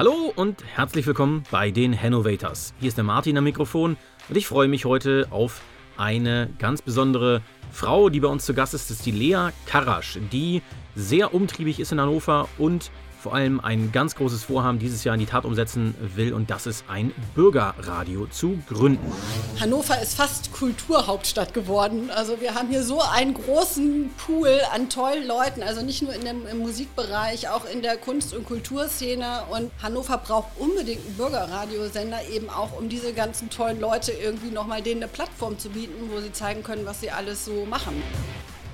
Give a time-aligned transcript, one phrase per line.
[0.00, 2.72] Hallo und herzlich willkommen bei den Hannovators.
[2.80, 3.98] Hier ist der Martin am Mikrofon
[4.30, 5.60] und ich freue mich heute auf
[5.98, 8.88] eine ganz besondere Frau, die bei uns zu Gast ist.
[8.88, 10.62] Das ist die Lea Karasch, die
[10.94, 15.20] sehr umtriebig ist in Hannover und vor allem ein ganz großes Vorhaben dieses Jahr in
[15.20, 19.12] die Tat umsetzen will und das ist ein Bürgerradio zu gründen.
[19.60, 22.10] Hannover ist fast Kulturhauptstadt geworden.
[22.10, 26.24] Also wir haben hier so einen großen Pool an tollen Leuten, also nicht nur in
[26.24, 32.26] dem, im Musikbereich, auch in der Kunst- und Kulturszene und Hannover braucht unbedingt einen Bürgerradiosender
[32.30, 36.20] eben auch, um diese ganzen tollen Leute irgendwie nochmal denen eine Plattform zu bieten, wo
[36.20, 38.02] sie zeigen können, was sie alles so machen.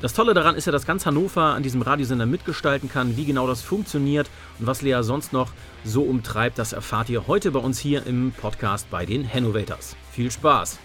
[0.03, 3.47] Das Tolle daran ist ja, dass ganz Hannover an diesem Radiosender mitgestalten kann, wie genau
[3.47, 4.29] das funktioniert
[4.59, 5.53] und was Lea sonst noch
[5.85, 9.97] so umtreibt, das erfahrt ihr heute bei uns hier im Podcast bei den Hannovators.
[10.13, 10.79] Viel Spaß!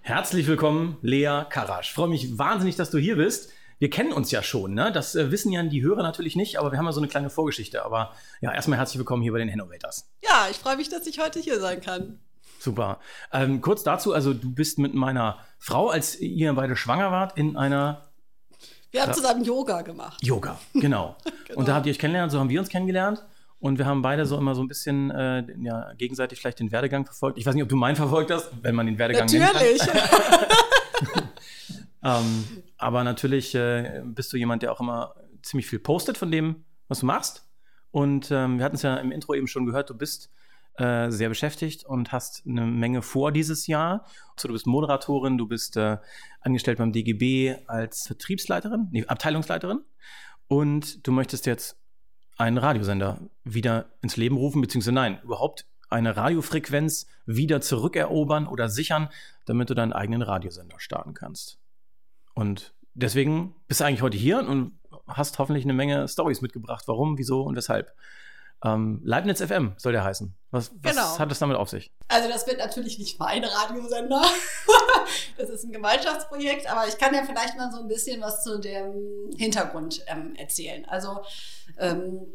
[0.00, 1.90] Herzlich willkommen, Lea Karasch.
[1.90, 3.52] Ich freue mich wahnsinnig, dass du hier bist.
[3.78, 4.90] Wir kennen uns ja schon, ne?
[4.90, 7.30] Das äh, wissen ja die Hörer natürlich nicht, aber wir haben ja so eine kleine
[7.30, 7.84] Vorgeschichte.
[7.84, 10.10] Aber ja, erstmal herzlich willkommen hier bei den Hannovators.
[10.24, 12.18] Ja, ich freue mich, dass ich heute hier sein kann.
[12.60, 13.00] Super.
[13.32, 17.56] Ähm, kurz dazu, also du bist mit meiner Frau, als ihr beide schwanger wart, in
[17.56, 18.10] einer
[18.92, 20.18] wir haben zusammen Yoga gemacht.
[20.22, 21.16] Yoga, genau.
[21.46, 21.58] genau.
[21.60, 23.24] Und da habt ihr euch kennengelernt, so haben wir uns kennengelernt.
[23.60, 27.04] Und wir haben beide so immer so ein bisschen äh, ja, gegenseitig vielleicht den Werdegang
[27.04, 27.38] verfolgt.
[27.38, 29.82] Ich weiß nicht, ob du meinen verfolgt hast, wenn man den Werdegang Natürlich.
[32.02, 32.44] ähm,
[32.78, 37.00] aber natürlich äh, bist du jemand, der auch immer ziemlich viel postet von dem, was
[37.00, 37.46] du machst.
[37.90, 40.30] Und ähm, wir hatten es ja im Intro eben schon gehört, du bist
[40.76, 44.06] äh, sehr beschäftigt und hast eine Menge vor dieses Jahr.
[44.36, 45.98] Also du bist Moderatorin, du bist äh,
[46.40, 49.80] angestellt beim DGB als Vertriebsleiterin, nee, Abteilungsleiterin
[50.48, 51.76] und du möchtest jetzt
[52.36, 59.10] einen Radiosender wieder ins Leben rufen, beziehungsweise nein, überhaupt eine Radiofrequenz wieder zurückerobern oder sichern,
[59.44, 61.58] damit du deinen eigenen Radiosender starten kannst.
[62.34, 66.84] Und deswegen bist du eigentlich heute hier und hast hoffentlich eine Menge Stories mitgebracht.
[66.86, 67.92] Warum, wieso und weshalb.
[68.64, 70.34] Ähm, Leibniz FM soll der heißen.
[70.50, 71.18] Was, was genau.
[71.18, 71.92] hat es damit auf sich?
[72.08, 74.22] Also das wird natürlich nicht mein Radiosender.
[75.38, 78.58] das ist ein Gemeinschaftsprojekt, aber ich kann ja vielleicht mal so ein bisschen was zu
[78.58, 80.84] dem Hintergrund ähm, erzählen.
[80.86, 81.22] Also
[81.78, 82.26] ähm,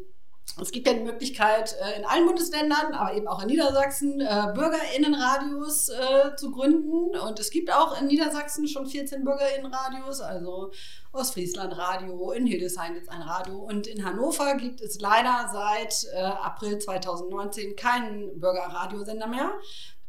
[0.60, 4.52] es gibt ja die Möglichkeit, äh, in allen Bundesländern, aber eben auch in Niedersachsen, äh,
[4.54, 7.16] BürgerInnenradios äh, zu gründen.
[7.18, 10.70] Und es gibt auch in Niedersachsen schon 14 BürgerInnenradios, also
[11.12, 13.58] Ostfriesland Radio, in Hildesheim jetzt ein Radio.
[13.58, 19.52] Und in Hannover gibt es leider seit April 2019 keinen Bürgerradiosender mehr.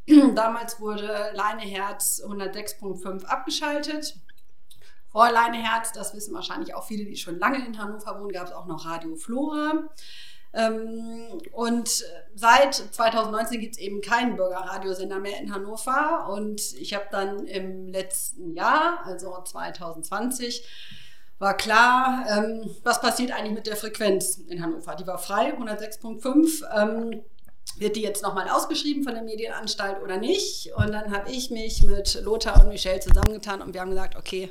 [0.36, 4.16] Damals wurde Leineherz 106.5 abgeschaltet.
[5.10, 8.54] Vor Leineherz, das wissen wahrscheinlich auch viele, die schon lange in Hannover wohnen, gab es
[8.54, 9.90] auch noch Radio Flora.
[10.54, 12.04] Ähm, und
[12.36, 16.30] seit 2019 gibt es eben keinen Bürgerradiosender mehr in Hannover.
[16.30, 20.66] Und ich habe dann im letzten Jahr, also 2020,
[21.40, 24.96] war klar, ähm, was passiert eigentlich mit der Frequenz in Hannover.
[24.96, 26.64] Die war frei, 106.5.
[26.76, 27.22] Ähm,
[27.78, 30.74] wird die jetzt nochmal ausgeschrieben von der Medienanstalt oder nicht?
[30.76, 34.50] Und dann habe ich mich mit Lothar und Michelle zusammengetan und wir haben gesagt, okay,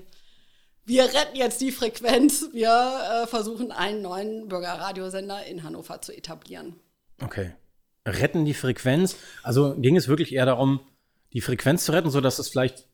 [0.87, 2.49] wir retten jetzt die Frequenz.
[2.53, 6.77] Wir äh, versuchen einen neuen Bürgerradiosender in Hannover zu etablieren.
[7.21, 7.53] Okay.
[8.07, 9.17] Retten die Frequenz.
[9.43, 10.81] Also ging es wirklich eher darum,
[11.33, 12.87] die Frequenz zu retten, sodass es vielleicht,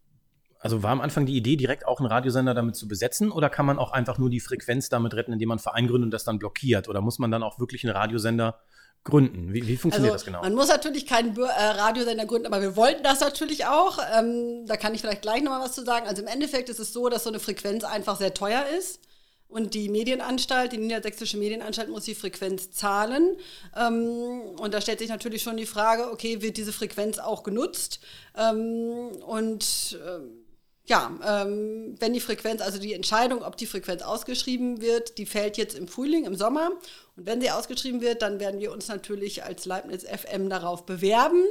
[0.59, 3.31] also war am Anfang die Idee, direkt auch einen Radiosender damit zu besetzen?
[3.31, 6.07] Oder kann man auch einfach nur die Frequenz damit retten, indem man einen Verein gründet
[6.07, 6.89] und das dann blockiert?
[6.89, 8.59] Oder muss man dann auch wirklich einen Radiosender
[9.05, 9.53] gründen?
[9.53, 10.43] Wie, wie funktioniert also, das genau?
[10.43, 13.99] Man muss natürlich keinen äh, Radiosender gründen, aber wir wollten das natürlich auch.
[14.17, 16.07] Ähm, da kann ich vielleicht gleich nochmal was zu sagen.
[16.07, 19.01] Also im Endeffekt ist es so, dass so eine Frequenz einfach sehr teuer ist.
[19.49, 23.37] Und die Medienanstalt, die Niedersächsische Medienanstalt, muss die Frequenz zahlen.
[23.77, 28.01] Ähm, und da stellt sich natürlich schon die Frage, okay, wird diese Frequenz auch genutzt?
[28.35, 30.43] Ähm, und ähm,
[30.87, 35.57] ja, ähm, wenn die Frequenz, also die Entscheidung, ob die Frequenz ausgeschrieben wird, die fällt
[35.57, 36.71] jetzt im Frühling, im Sommer.
[37.17, 41.45] Und wenn sie ausgeschrieben wird, dann werden wir uns natürlich als Leibniz FM darauf bewerben.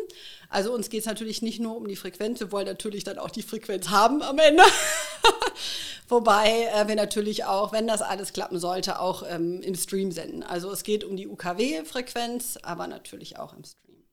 [0.50, 3.30] Also uns geht es natürlich nicht nur um die Frequenz, wir wollen natürlich dann auch
[3.30, 4.64] die Frequenz haben am Ende.
[6.10, 10.44] Wobei äh, wir natürlich auch, wenn das alles klappen sollte, auch ähm, im Stream senden.
[10.44, 14.04] Also es geht um die UKW-Frequenz, aber natürlich auch im Stream.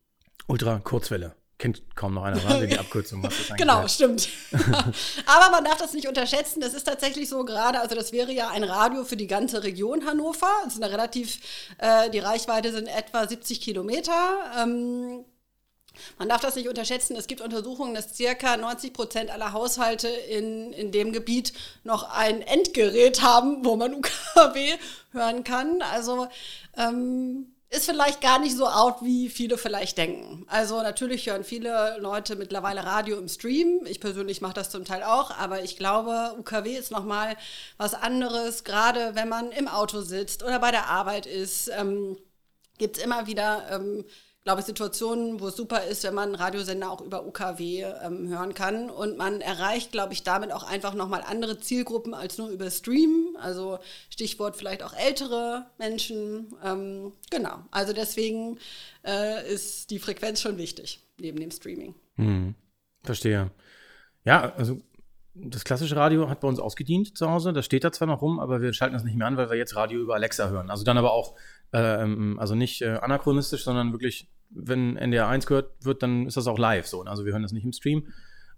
[0.47, 3.23] Ultra Kurzwelle kennt kaum noch einer, war die Abkürzung.
[3.23, 3.97] Was das genau, heißt.
[3.97, 4.29] stimmt.
[5.27, 6.61] Aber man darf das nicht unterschätzen.
[6.61, 10.07] Das ist tatsächlich so gerade, also das wäre ja ein Radio für die ganze Region
[10.07, 10.49] Hannover.
[10.65, 11.41] Das ist eine relativ,
[11.79, 14.13] äh, die Reichweite sind etwa 70 Kilometer.
[14.57, 15.25] Ähm,
[16.17, 17.17] man darf das nicht unterschätzen.
[17.17, 21.53] Es gibt Untersuchungen, dass circa 90 Prozent aller Haushalte in, in dem Gebiet
[21.83, 23.95] noch ein Endgerät haben, wo man
[24.37, 24.77] UKW
[25.13, 25.83] hören kann.
[25.83, 26.29] Also
[26.77, 30.47] ähm, ist vielleicht gar nicht so out, wie viele vielleicht denken.
[30.49, 33.81] Also natürlich hören viele Leute mittlerweile Radio im Stream.
[33.85, 37.37] Ich persönlich mache das zum Teil auch, aber ich glaube, UKW ist nochmal
[37.77, 41.71] was anderes, gerade wenn man im Auto sitzt oder bei der Arbeit ist.
[41.79, 42.17] Ähm,
[42.79, 44.05] Gibt es immer wieder ähm,
[44.49, 48.55] glaube ich, Situationen, wo es super ist, wenn man Radiosender auch über UKW ähm, hören
[48.55, 48.89] kann.
[48.89, 53.37] Und man erreicht, glaube ich, damit auch einfach nochmal andere Zielgruppen als nur über Stream.
[53.43, 53.79] Also
[54.09, 56.55] Stichwort vielleicht auch ältere Menschen.
[56.65, 57.59] Ähm, genau.
[57.71, 58.57] Also deswegen
[59.05, 61.95] äh, ist die Frequenz schon wichtig, neben dem Streaming.
[62.17, 62.55] Hm,
[63.03, 63.51] verstehe.
[64.25, 64.81] Ja, also
[65.35, 67.53] das klassische Radio hat bei uns ausgedient zu Hause.
[67.53, 69.59] Das steht da zwar noch rum, aber wir schalten das nicht mehr an, weil wir
[69.59, 70.71] jetzt Radio über Alexa hören.
[70.71, 71.35] Also dann aber auch,
[71.75, 76.37] äh, ähm, also nicht äh, anachronistisch, sondern wirklich, wenn NDR 1 gehört wird, dann ist
[76.37, 77.03] das auch live so.
[77.03, 78.09] Also wir hören das nicht im Stream.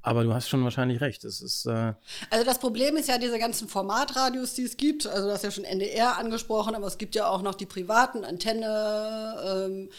[0.02, 1.24] Aber du hast schon wahrscheinlich recht.
[1.24, 1.92] Es ist, äh
[2.30, 5.06] also das Problem ist ja diese ganzen Formatradios, die es gibt.
[5.06, 8.24] Also du hast ja schon NDR angesprochen, aber es gibt ja auch noch die privaten
[8.24, 9.36] Antenne.
[9.44, 9.90] Ähm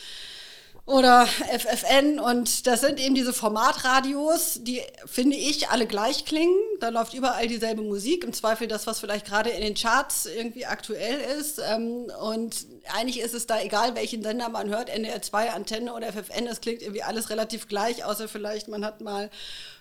[0.91, 6.55] oder FFN und das sind eben diese Formatradios, die finde ich alle gleich klingen.
[6.79, 10.65] Da läuft überall dieselbe Musik, im Zweifel das, was vielleicht gerade in den Charts irgendwie
[10.65, 11.59] aktuell ist.
[11.59, 16.11] Ähm, und eigentlich ist es da egal, welchen Sender man hört, NDR 2, Antenne oder
[16.11, 19.29] FFN, es klingt irgendwie alles relativ gleich, außer vielleicht man hat mal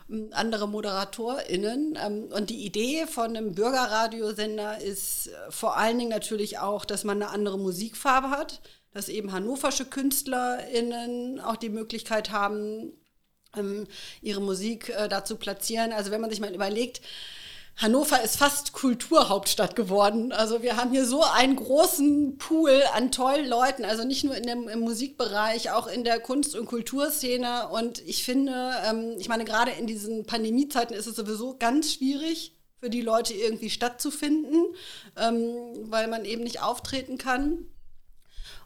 [0.08, 1.98] ähm, andere ModeratorInnen.
[2.00, 7.02] Ähm, und die Idee von einem Bürgerradiosender ist äh, vor allen Dingen natürlich auch, dass
[7.02, 8.60] man eine andere Musikfarbe hat
[8.92, 12.92] dass eben hannoversche KünstlerInnen auch die Möglichkeit haben,
[13.56, 13.86] ähm,
[14.22, 15.92] ihre Musik äh, da zu platzieren.
[15.92, 17.00] Also wenn man sich mal überlegt,
[17.76, 20.32] Hannover ist fast Kulturhauptstadt geworden.
[20.32, 24.42] Also wir haben hier so einen großen Pool an tollen Leuten, also nicht nur in
[24.42, 27.68] dem, im Musikbereich, auch in der Kunst- und Kulturszene.
[27.68, 32.54] Und ich finde, ähm, ich meine, gerade in diesen Pandemiezeiten ist es sowieso ganz schwierig,
[32.76, 34.74] für die Leute irgendwie stattzufinden,
[35.16, 37.66] ähm, weil man eben nicht auftreten kann.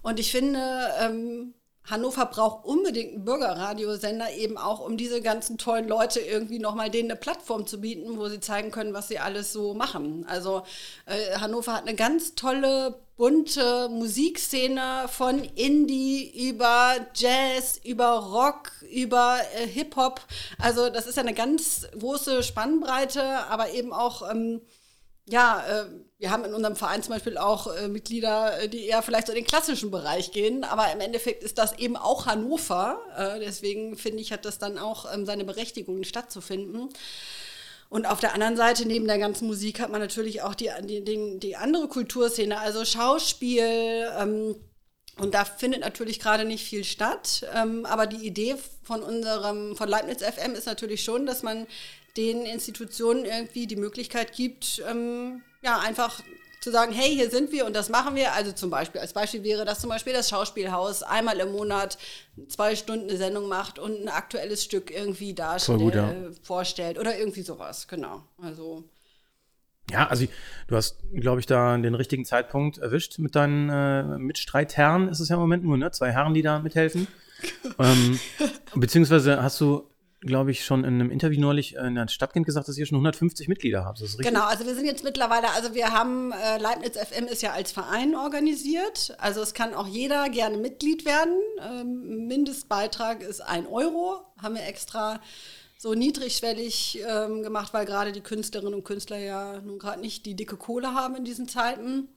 [0.05, 0.61] Und ich finde,
[1.01, 1.55] ähm,
[1.85, 7.11] Hannover braucht unbedingt einen Bürgerradiosender, eben auch um diese ganzen tollen Leute irgendwie nochmal denen
[7.11, 10.27] eine Plattform zu bieten, wo sie zeigen können, was sie alles so machen.
[10.29, 10.63] Also
[11.07, 19.39] äh, Hannover hat eine ganz tolle, bunte Musikszene von Indie über Jazz, über Rock, über
[19.57, 20.21] äh, Hip-Hop.
[20.59, 24.31] Also das ist ja eine ganz große Spannbreite, aber eben auch...
[24.31, 24.61] Ähm,
[25.27, 25.87] ja, äh,
[26.25, 29.35] wir haben in unserem Verein zum Beispiel auch äh, Mitglieder, äh, die eher vielleicht so
[29.35, 32.99] in den klassischen Bereich gehen, aber im Endeffekt ist das eben auch Hannover.
[33.15, 36.89] Äh, deswegen finde ich, hat das dann auch ähm, seine Berechtigung stattzufinden.
[37.91, 41.39] Und auf der anderen Seite, neben der ganzen Musik, hat man natürlich auch die, die,
[41.39, 44.09] die, andere Kulturszene, also Schauspiel.
[44.19, 44.57] Ähm,
[45.19, 47.47] und da findet natürlich gerade nicht viel statt.
[47.55, 51.67] Ähm, aber die Idee von unserem, von Leibniz FM ist natürlich schon, dass man
[52.17, 56.21] den Institutionen irgendwie die Möglichkeit gibt, ähm, ja, einfach
[56.61, 58.33] zu sagen, hey, hier sind wir und das machen wir.
[58.33, 61.99] Also zum Beispiel, als Beispiel wäre das zum Beispiel das Schauspielhaus einmal im Monat
[62.49, 66.15] zwei Stunden eine Sendung macht und ein aktuelles Stück irgendwie darstellt, ja.
[66.43, 68.23] vorstellt oder irgendwie sowas, genau.
[68.43, 68.85] Also.
[69.91, 70.25] Ja, also
[70.69, 75.29] du hast, glaube ich, da den richtigen Zeitpunkt erwischt mit deinen äh, Mitstreitherren, ist es
[75.29, 75.91] ja im Moment nur, ne?
[75.91, 77.07] Zwei Herren, die da mithelfen.
[77.79, 78.19] ähm,
[78.75, 79.87] beziehungsweise hast du
[80.25, 83.49] glaube ich, schon in einem Interview neulich in der Stadtkind gesagt, dass ihr schon 150
[83.49, 84.03] Mitglieder habt.
[84.19, 87.73] Genau, also wir sind jetzt mittlerweile, also wir haben, äh, Leibniz FM ist ja als
[87.73, 89.15] Verein organisiert.
[89.19, 91.35] Also es kann auch jeder gerne Mitglied werden.
[91.61, 94.21] Ähm, Mindestbeitrag ist ein Euro.
[94.43, 95.21] Haben wir extra
[95.77, 100.35] so niedrigschwellig ähm, gemacht, weil gerade die Künstlerinnen und Künstler ja nun gerade nicht die
[100.35, 102.09] dicke Kohle haben in diesen Zeiten.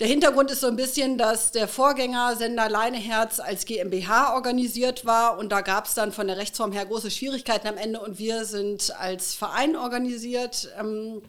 [0.00, 5.50] Der Hintergrund ist so ein bisschen, dass der Vorgängersender Leineherz als GmbH organisiert war und
[5.50, 8.94] da gab es dann von der Rechtsform her große Schwierigkeiten am Ende und wir sind
[8.96, 10.72] als Verein organisiert.
[10.78, 11.22] Ähm,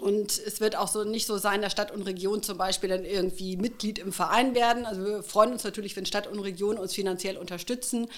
[0.00, 3.04] und es wird auch so nicht so sein, dass Stadt und Region zum Beispiel dann
[3.04, 4.86] irgendwie Mitglied im Verein werden.
[4.86, 8.08] Also wir freuen uns natürlich, wenn Stadt und Region uns finanziell unterstützen.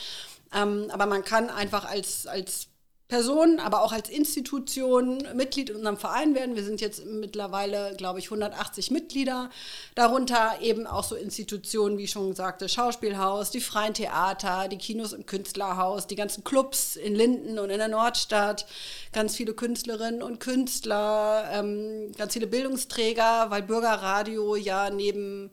[0.54, 2.68] Ähm, aber man kann einfach als, als
[3.12, 6.56] Person, aber auch als Institution Mitglied in unserem Verein werden.
[6.56, 9.50] Wir sind jetzt mittlerweile, glaube ich, 180 Mitglieder.
[9.94, 15.12] Darunter eben auch so Institutionen, wie schon gesagt, das Schauspielhaus, die freien Theater, die Kinos
[15.12, 18.64] im Künstlerhaus, die ganzen Clubs in Linden und in der Nordstadt,
[19.12, 25.50] ganz viele Künstlerinnen und Künstler, ähm, ganz viele Bildungsträger, weil Bürgerradio ja neben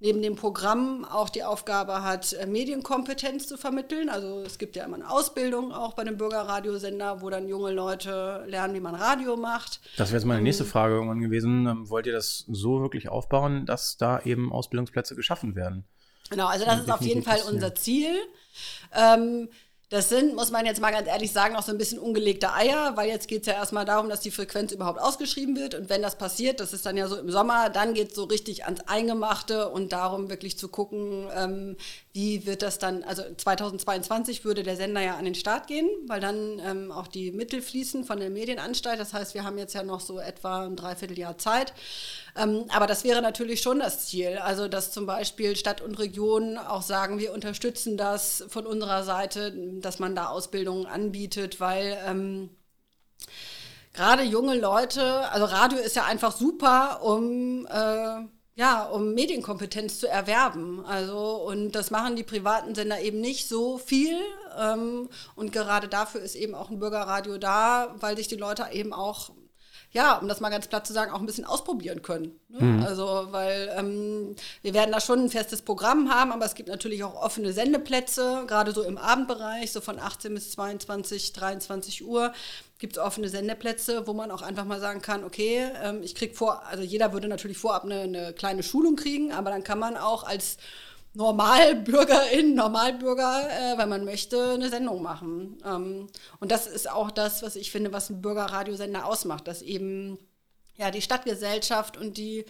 [0.00, 4.08] neben dem Programm auch die Aufgabe hat, äh, Medienkompetenz zu vermitteln.
[4.08, 8.44] Also es gibt ja immer eine Ausbildung auch bei einem Bürgerradiosender, wo dann junge Leute
[8.48, 9.80] lernen, wie man Radio macht.
[9.96, 11.66] Das wäre jetzt meine nächste ähm, Frage irgendwann gewesen.
[11.66, 15.84] Ähm, wollt ihr das so wirklich aufbauen, dass da eben Ausbildungsplätze geschaffen werden?
[16.30, 18.14] Genau, also das ist auf jeden Fall unser Ziel.
[18.94, 19.48] Ähm,
[19.90, 22.92] Das sind, muss man jetzt mal ganz ehrlich sagen, noch so ein bisschen ungelegte Eier,
[22.96, 25.74] weil jetzt geht es ja erstmal darum, dass die Frequenz überhaupt ausgeschrieben wird.
[25.74, 28.22] Und wenn das passiert, das ist dann ja so im Sommer, dann geht es so
[28.22, 31.76] richtig ans Eingemachte und darum wirklich zu gucken, ähm,
[32.12, 36.20] wie wird das dann, also 2022 würde der Sender ja an den Start gehen, weil
[36.20, 39.00] dann ähm, auch die Mittel fließen von der Medienanstalt.
[39.00, 41.72] Das heißt, wir haben jetzt ja noch so etwa ein Dreivierteljahr Zeit.
[42.36, 44.38] Ähm, aber das wäre natürlich schon das Ziel.
[44.38, 49.52] Also, dass zum Beispiel Stadt und Region auch sagen, wir unterstützen das von unserer Seite,
[49.80, 52.50] dass man da Ausbildungen anbietet, weil ähm,
[53.92, 58.24] gerade junge Leute, also Radio ist ja einfach super, um äh,
[58.60, 60.84] ja, um Medienkompetenz zu erwerben.
[60.84, 64.18] Also, und das machen die privaten Sender eben nicht so viel.
[64.58, 68.92] Ähm, und gerade dafür ist eben auch ein Bürgerradio da, weil sich die Leute eben
[68.92, 69.30] auch
[69.92, 72.38] ja, um das mal ganz platt zu sagen, auch ein bisschen ausprobieren können.
[72.48, 72.62] Ne?
[72.62, 72.82] Mhm.
[72.84, 77.02] Also, weil ähm, wir werden da schon ein festes Programm haben, aber es gibt natürlich
[77.02, 82.32] auch offene Sendeplätze, gerade so im Abendbereich, so von 18 bis 22, 23 Uhr
[82.78, 86.36] gibt es offene Sendeplätze, wo man auch einfach mal sagen kann, okay, ähm, ich krieg
[86.36, 89.96] vor, also jeder würde natürlich vorab eine, eine kleine Schulung kriegen, aber dann kann man
[89.96, 90.56] auch als
[91.14, 95.58] Normalbürgerin, Normalbürger, äh, wenn man möchte, eine Sendung machen.
[95.64, 96.06] Ähm,
[96.38, 100.18] und das ist auch das, was ich finde, was ein Bürgerradiosender ausmacht, dass eben
[100.76, 102.44] ja die Stadtgesellschaft und die,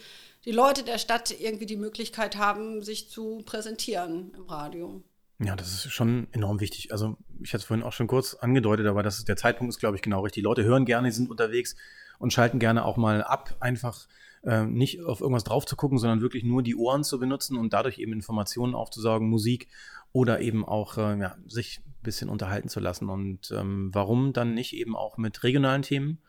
[0.45, 5.03] die Leute der Stadt irgendwie die Möglichkeit haben, sich zu präsentieren im Radio.
[5.43, 6.91] Ja, das ist schon enorm wichtig.
[6.91, 9.79] Also ich hatte es vorhin auch schon kurz angedeutet, aber das ist, der Zeitpunkt ist,
[9.79, 10.41] glaube ich, genau richtig.
[10.41, 11.75] Die Leute hören gerne, sind unterwegs
[12.19, 14.07] und schalten gerne auch mal ab, einfach
[14.43, 17.73] äh, nicht auf irgendwas drauf zu gucken, sondern wirklich nur die Ohren zu benutzen und
[17.73, 19.67] dadurch eben Informationen aufzusaugen, Musik
[20.13, 23.09] oder eben auch äh, ja, sich ein bisschen unterhalten zu lassen.
[23.09, 26.19] Und ähm, warum dann nicht eben auch mit regionalen Themen?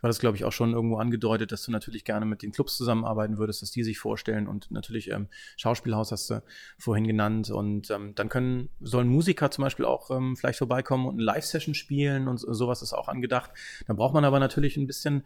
[0.00, 2.74] Du hattest, glaube ich, auch schon irgendwo angedeutet, dass du natürlich gerne mit den Clubs
[2.78, 6.42] zusammenarbeiten würdest, dass die sich vorstellen und natürlich ähm, Schauspielhaus hast du
[6.78, 11.16] vorhin genannt und ähm, dann können, sollen Musiker zum Beispiel auch ähm, vielleicht vorbeikommen und
[11.16, 13.50] eine Live-Session spielen und sowas ist auch angedacht.
[13.86, 15.22] Da braucht man aber natürlich ein bisschen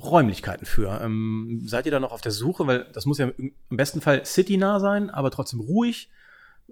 [0.00, 1.00] Räumlichkeiten für.
[1.02, 2.66] Ähm, seid ihr da noch auf der Suche?
[2.66, 6.10] Weil das muss ja im besten Fall citynah sein, aber trotzdem ruhig.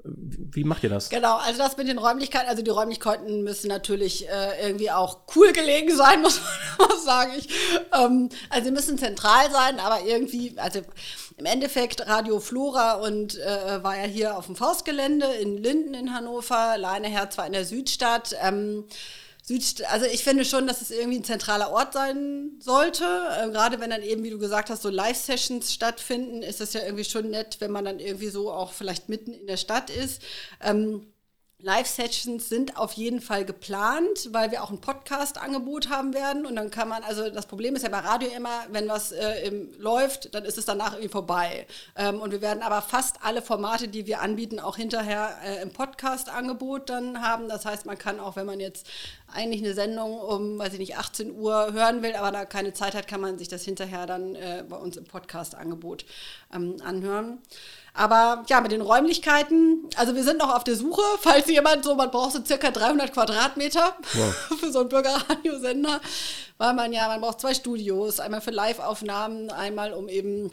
[0.04, 1.10] Wie macht ihr das?
[1.10, 5.52] Genau, also das mit den Räumlichkeiten, also die Räumlichkeiten müssen natürlich äh, irgendwie auch cool
[5.52, 6.40] gelegen sein, muss
[6.78, 7.32] man sagen.
[7.36, 7.48] Ich,
[7.94, 10.80] ähm, also sie müssen zentral sein, aber irgendwie, also
[11.36, 16.14] im Endeffekt Radio Flora und äh, war ja hier auf dem Faustgelände in Linden in
[16.14, 18.34] Hannover, Leineherz war in der Südstadt.
[18.42, 18.84] Ähm,
[19.44, 23.04] Süd, also ich finde schon, dass es irgendwie ein zentraler Ort sein sollte.
[23.04, 26.82] Äh, gerade wenn dann eben, wie du gesagt hast, so Live-Sessions stattfinden, ist das ja
[26.82, 30.22] irgendwie schon nett, wenn man dann irgendwie so auch vielleicht mitten in der Stadt ist.
[30.62, 31.11] Ähm,
[31.64, 36.44] Live-Sessions sind auf jeden Fall geplant, weil wir auch ein Podcast-Angebot haben werden.
[36.44, 39.46] Und dann kann man, also das Problem ist ja bei Radio immer, wenn was äh,
[39.46, 41.68] im, läuft, dann ist es danach irgendwie vorbei.
[41.94, 45.70] Ähm, und wir werden aber fast alle Formate, die wir anbieten, auch hinterher äh, im
[45.70, 47.48] Podcast-Angebot dann haben.
[47.48, 48.88] Das heißt, man kann auch, wenn man jetzt
[49.32, 52.96] eigentlich eine Sendung um, weiß ich nicht, 18 Uhr hören will, aber da keine Zeit
[52.96, 56.06] hat, kann man sich das hinterher dann äh, bei uns im Podcast-Angebot
[56.52, 57.38] ähm, anhören.
[57.94, 61.94] Aber ja, mit den Räumlichkeiten, also wir sind noch auf der Suche, falls jemand so,
[61.94, 64.34] man braucht so circa 300 Quadratmeter wow.
[64.60, 66.00] für so einen Bürgerradiosender,
[66.58, 70.50] weil man ja, man braucht zwei Studios, einmal für Live-Aufnahmen, einmal um eben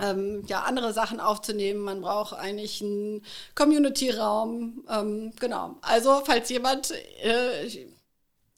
[0.00, 1.80] ähm, ja, andere Sachen aufzunehmen.
[1.80, 4.84] Man braucht eigentlich einen Community-Raum.
[4.88, 5.76] Ähm, genau.
[5.80, 6.90] Also, falls jemand
[7.22, 7.86] äh,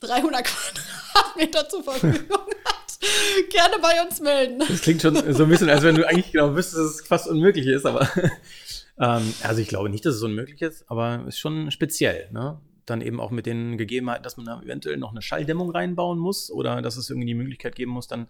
[0.00, 0.45] 300
[1.15, 2.90] Quadratmeter zur Verfügung hat,
[3.50, 4.59] gerne bei uns melden.
[4.59, 7.28] Das klingt schon so ein bisschen, als wenn du eigentlich genau wüsstest, dass es fast
[7.28, 8.09] unmöglich ist, aber
[9.00, 12.61] ähm, also ich glaube nicht, dass es unmöglich ist, aber es ist schon speziell, ne?
[12.87, 16.50] Dann eben auch mit den Gegebenheiten, dass man da eventuell noch eine Schalldämmung reinbauen muss
[16.50, 18.26] oder dass es irgendwie die Möglichkeit geben muss, dann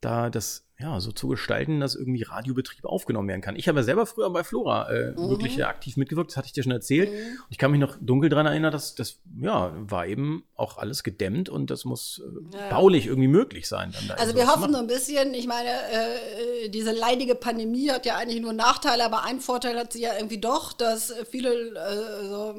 [0.00, 3.56] da das ja so zu gestalten, dass irgendwie Radiobetrieb aufgenommen werden kann.
[3.56, 5.30] Ich habe ja selber früher bei Flora äh, mhm.
[5.30, 7.10] wirklich äh, aktiv mitgewirkt, das hatte ich dir schon erzählt.
[7.10, 7.16] Mhm.
[7.16, 11.02] Und ich kann mich noch dunkel daran erinnern, dass das ja war eben auch alles
[11.02, 12.70] gedämmt und das muss äh, ja.
[12.70, 13.94] baulich irgendwie möglich sein.
[14.08, 18.16] Da also wir hoffen so ein bisschen, ich meine, äh, diese leidige Pandemie hat ja
[18.16, 22.54] eigentlich nur Nachteile, aber ein Vorteil hat sie ja irgendwie doch, dass viele äh, so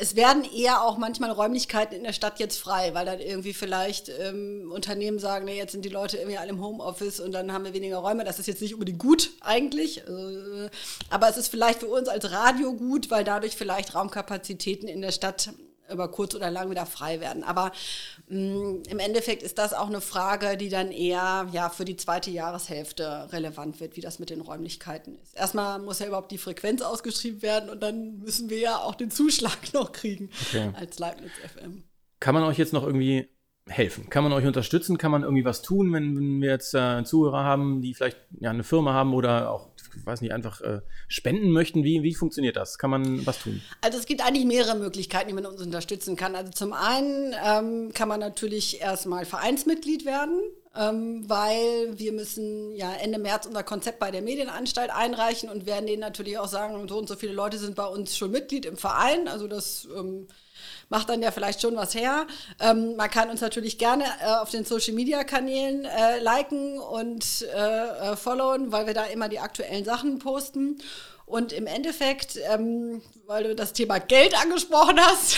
[0.00, 4.08] es werden eher auch manchmal Räumlichkeiten in der Stadt jetzt frei, weil dann irgendwie vielleicht
[4.08, 7.64] ähm, Unternehmen sagen, nee, jetzt sind die Leute irgendwie alle im Homeoffice und dann haben
[7.64, 8.24] wir weniger Räume.
[8.24, 10.70] Das ist jetzt nicht unbedingt gut eigentlich, äh,
[11.10, 15.12] aber es ist vielleicht für uns als Radio gut, weil dadurch vielleicht Raumkapazitäten in der
[15.12, 15.50] Stadt
[15.90, 17.42] über kurz oder lang wieder frei werden.
[17.44, 17.72] Aber
[18.28, 21.96] mh, mm, im Endeffekt ist das auch eine Frage, die dann eher ja, für die
[21.96, 25.36] zweite Jahreshälfte relevant wird, wie das mit den Räumlichkeiten ist.
[25.36, 29.10] Erstmal muss ja überhaupt die Frequenz ausgeschrieben werden und dann müssen wir ja auch den
[29.10, 30.70] Zuschlag noch kriegen okay.
[30.74, 31.84] als Leibniz FM.
[32.20, 33.28] Kann man euch jetzt noch irgendwie
[33.68, 34.10] helfen?
[34.10, 34.98] Kann man euch unterstützen?
[34.98, 38.50] Kann man irgendwie was tun, wenn, wenn wir jetzt äh, Zuhörer haben, die vielleicht ja,
[38.50, 39.68] eine Firma haben oder auch
[40.04, 41.84] weiß nicht, einfach äh, spenden möchten?
[41.84, 42.78] Wie, wie funktioniert das?
[42.78, 43.60] Kann man was tun?
[43.80, 46.34] Also es gibt eigentlich mehrere Möglichkeiten, wie man uns unterstützen kann.
[46.34, 50.40] Also zum einen ähm, kann man natürlich erstmal Vereinsmitglied werden
[50.74, 56.00] weil wir müssen ja Ende März unser Konzept bei der Medienanstalt einreichen und werden denen
[56.00, 59.28] natürlich auch sagen, so und so viele Leute sind bei uns schon Mitglied im Verein.
[59.28, 60.28] Also das ähm,
[60.88, 62.26] macht dann ja vielleicht schon was her.
[62.60, 67.42] Ähm, man kann uns natürlich gerne äh, auf den Social Media Kanälen äh, liken und
[67.54, 70.78] äh, äh followen, weil wir da immer die aktuellen Sachen posten.
[71.26, 75.36] Und im Endeffekt, ähm, weil du das Thema Geld angesprochen hast,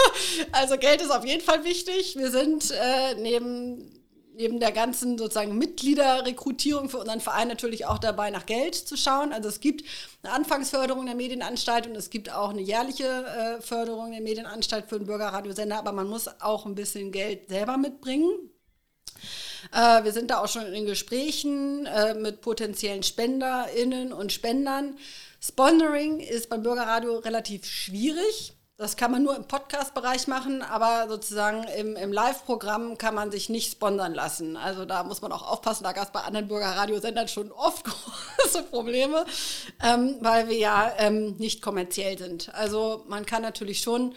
[0.52, 2.16] also Geld ist auf jeden Fall wichtig.
[2.16, 3.99] Wir sind äh, neben
[4.34, 9.32] neben der ganzen sozusagen Mitgliederrekrutierung für unseren Verein natürlich auch dabei, nach Geld zu schauen.
[9.32, 9.84] Also es gibt
[10.22, 14.98] eine Anfangsförderung der Medienanstalt und es gibt auch eine jährliche äh, Förderung der Medienanstalt für
[14.98, 18.30] den Bürgerradiosender, aber man muss auch ein bisschen Geld selber mitbringen.
[19.72, 24.96] Äh, wir sind da auch schon in Gesprächen äh, mit potenziellen SpenderInnen und Spendern.
[25.40, 28.54] Sponsoring ist beim Bürgerradio relativ schwierig.
[28.80, 33.50] Das kann man nur im Podcast-Bereich machen, aber sozusagen im, im Live-Programm kann man sich
[33.50, 34.56] nicht sponsern lassen.
[34.56, 37.84] Also da muss man auch aufpassen, da gab es bei anderen Bürgerradiosendern schon oft
[38.38, 39.26] große Probleme,
[39.84, 42.54] ähm, weil wir ja ähm, nicht kommerziell sind.
[42.54, 44.14] Also man kann natürlich schon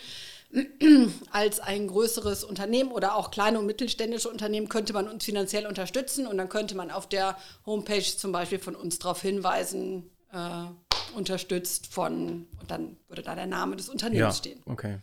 [1.34, 6.26] als ein größeres Unternehmen oder auch kleine und mittelständische Unternehmen könnte man uns finanziell unterstützen
[6.26, 10.68] und dann könnte man auf der Homepage zum Beispiel von uns darauf hinweisen, äh,
[11.14, 14.62] unterstützt von, und dann würde da der Name des Unternehmens ja, stehen.
[14.66, 15.00] Okay.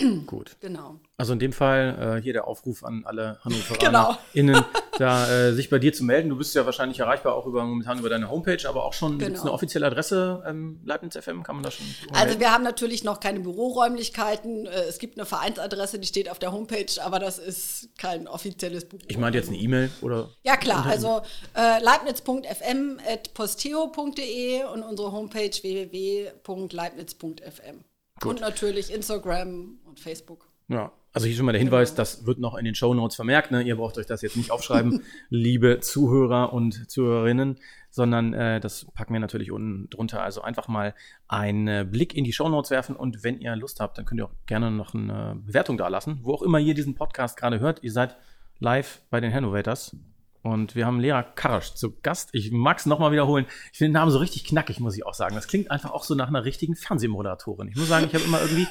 [0.26, 0.56] Gut.
[0.60, 1.00] Genau.
[1.16, 4.64] Also in dem Fall äh, hier der Aufruf an alle HannoveranerInnen, genau.
[4.98, 6.30] da äh, sich bei dir zu melden.
[6.30, 9.42] Du bist ja wahrscheinlich erreichbar auch über, momentan über deine Homepage, aber auch schon genau.
[9.42, 13.20] eine offizielle Adresse ähm, Leibniz FM, kann man da schon Also wir haben natürlich noch
[13.20, 14.64] keine Büroräumlichkeiten.
[14.66, 18.88] Äh, es gibt eine Vereinsadresse, die steht auf der Homepage, aber das ist kein offizielles
[18.88, 19.02] Büro.
[19.08, 20.30] Ich meine jetzt eine E-Mail oder?
[20.42, 21.20] Ja klar, also
[21.54, 27.84] äh, leibniz.fm.posteo.de und unsere Homepage www.leibniz.fm.
[28.20, 28.32] Gut.
[28.32, 30.48] Und natürlich Instagram und Facebook.
[30.68, 33.50] Ja, also hier schon mal der Hinweis, das wird noch in den Show Notes vermerkt.
[33.50, 33.62] Ne?
[33.62, 37.58] Ihr braucht euch das jetzt nicht aufschreiben, liebe Zuhörer und Zuhörerinnen,
[37.90, 40.22] sondern äh, das packen wir natürlich unten drunter.
[40.22, 40.94] Also einfach mal
[41.26, 44.26] einen Blick in die Show Notes werfen und wenn ihr Lust habt, dann könnt ihr
[44.26, 47.82] auch gerne noch eine Bewertung da lassen, wo auch immer ihr diesen Podcast gerade hört.
[47.82, 48.16] Ihr seid
[48.60, 49.96] live bei den Hannovators
[50.42, 52.30] und wir haben Lea Karasch zu Gast.
[52.32, 53.46] Ich mag es nochmal wiederholen.
[53.72, 55.34] Ich finde den Namen so richtig knackig, muss ich auch sagen.
[55.34, 57.68] Das klingt einfach auch so nach einer richtigen Fernsehmoderatorin.
[57.68, 58.66] Ich muss sagen, ich habe immer irgendwie,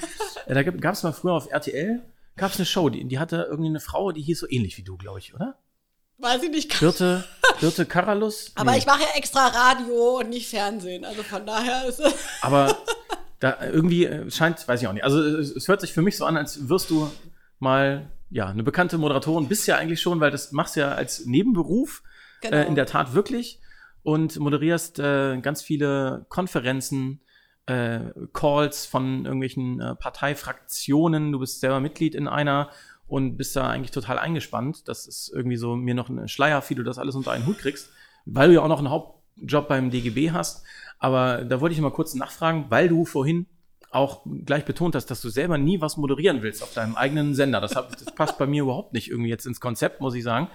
[0.48, 2.02] äh, da gab es mal früher auf RTL,
[2.38, 4.84] gab es eine Show, die, die hatte irgendwie eine Frau, die hieß so ähnlich wie
[4.84, 5.60] du, glaube ich, oder?
[6.18, 6.80] Weiß ich nicht.
[6.80, 7.24] Birte,
[7.62, 8.52] Birte Karalus?
[8.56, 8.80] Aber nee.
[8.80, 11.06] ich mache ja extra Radio und nicht Fernsehen.
[11.06, 12.14] Also von daher ist es.
[12.42, 12.78] Aber
[13.40, 15.06] da irgendwie äh, scheint, weiß ich auch nicht.
[15.06, 17.10] Also es, es hört sich für mich so an, als wirst du
[17.60, 22.04] mal ja, eine bekannte Moderatorin bist ja eigentlich schon, weil das machst ja als Nebenberuf
[22.42, 22.58] genau.
[22.58, 23.60] äh, in der Tat wirklich
[24.04, 27.22] und moderierst äh, ganz viele Konferenzen,
[27.66, 28.00] äh,
[28.34, 31.32] Calls von irgendwelchen äh, Parteifraktionen.
[31.32, 32.70] Du bist selber Mitglied in einer
[33.08, 34.88] und bist da eigentlich total eingespannt.
[34.88, 37.60] Das ist irgendwie so mir noch ein Schleier, wie du das alles unter einen Hut
[37.60, 37.90] kriegst,
[38.26, 40.64] weil du ja auch noch einen Hauptjob beim DGB hast.
[41.00, 43.48] Aber da wollte ich mal kurz nachfragen, weil du vorhin
[43.92, 47.60] auch gleich betont hast, dass du selber nie was moderieren willst auf deinem eigenen Sender.
[47.60, 50.50] Das, hab, das passt bei mir überhaupt nicht irgendwie jetzt ins Konzept, muss ich sagen,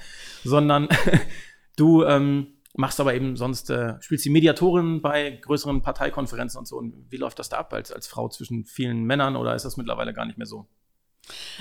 [0.44, 0.88] sondern
[1.76, 6.76] du ähm, machst aber eben sonst, äh, spielst die Mediatorin bei größeren Parteikonferenzen und so.
[6.76, 9.76] Und wie läuft das da ab als, als Frau zwischen vielen Männern oder ist das
[9.76, 10.68] mittlerweile gar nicht mehr so?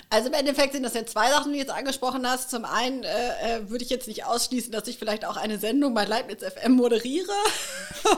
[0.10, 2.50] Also im Endeffekt sind das ja zwei Sachen, die du jetzt angesprochen hast.
[2.50, 5.94] Zum einen äh, äh, würde ich jetzt nicht ausschließen, dass ich vielleicht auch eine Sendung
[5.94, 7.32] bei Leibniz FM moderiere.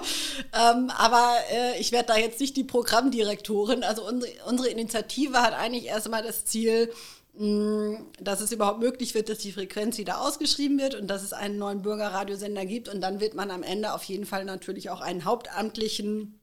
[0.53, 3.83] ähm, aber äh, ich werde da jetzt nicht die Programmdirektorin.
[3.83, 6.91] Also unsere, unsere Initiative hat eigentlich erstmal das Ziel,
[7.37, 11.33] mh, dass es überhaupt möglich wird, dass die Frequenz wieder ausgeschrieben wird und dass es
[11.33, 12.89] einen neuen Bürgerradiosender gibt.
[12.89, 16.39] Und dann wird man am Ende auf jeden Fall natürlich auch einen hauptamtlichen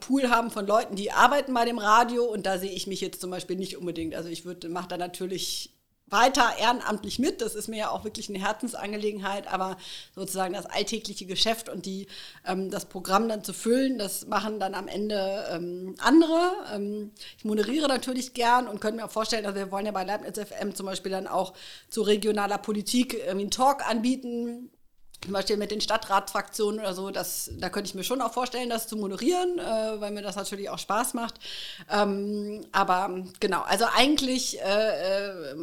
[0.00, 3.20] Pool haben von Leuten, die arbeiten bei dem Radio und da sehe ich mich jetzt
[3.20, 4.14] zum Beispiel nicht unbedingt.
[4.14, 5.74] Also ich würde, mache da natürlich
[6.10, 7.40] weiter ehrenamtlich mit.
[7.40, 9.76] Das ist mir ja auch wirklich eine Herzensangelegenheit, aber
[10.14, 12.08] sozusagen das alltägliche Geschäft und die,
[12.46, 16.52] ähm, das Programm dann zu füllen, das machen dann am Ende ähm, andere.
[16.74, 20.04] Ähm, ich moderiere natürlich gern und könnte mir auch vorstellen, also wir wollen ja bei
[20.04, 21.54] Leibniz FM zum Beispiel dann auch
[21.88, 24.70] zu regionaler Politik irgendwie einen Talk anbieten
[25.22, 28.70] zum Beispiel mit den Stadtratsfraktionen oder so, das, da könnte ich mir schon auch vorstellen,
[28.70, 31.34] das zu moderieren, äh, weil mir das natürlich auch Spaß macht.
[31.90, 35.54] Ähm, aber genau, also eigentlich äh, äh,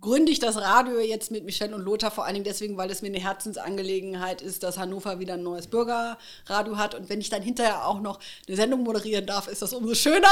[0.00, 3.00] gründe ich das Radio jetzt mit Michelle und Lothar vor allen Dingen deswegen, weil es
[3.00, 6.94] mir eine Herzensangelegenheit ist, dass Hannover wieder ein neues Bürgerradio hat.
[6.94, 10.28] Und wenn ich dann hinterher auch noch eine Sendung moderieren darf, ist das umso schöner.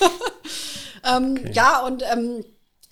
[1.04, 1.52] ähm, okay.
[1.54, 2.44] Ja, und ähm,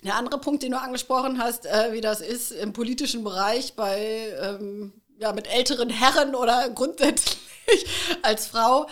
[0.06, 4.32] der andere Punkt, den du angesprochen hast, äh, wie das ist im politischen Bereich bei
[4.40, 7.36] ähm, ja, mit älteren Herren oder grundsätzlich
[8.22, 8.86] als Frau.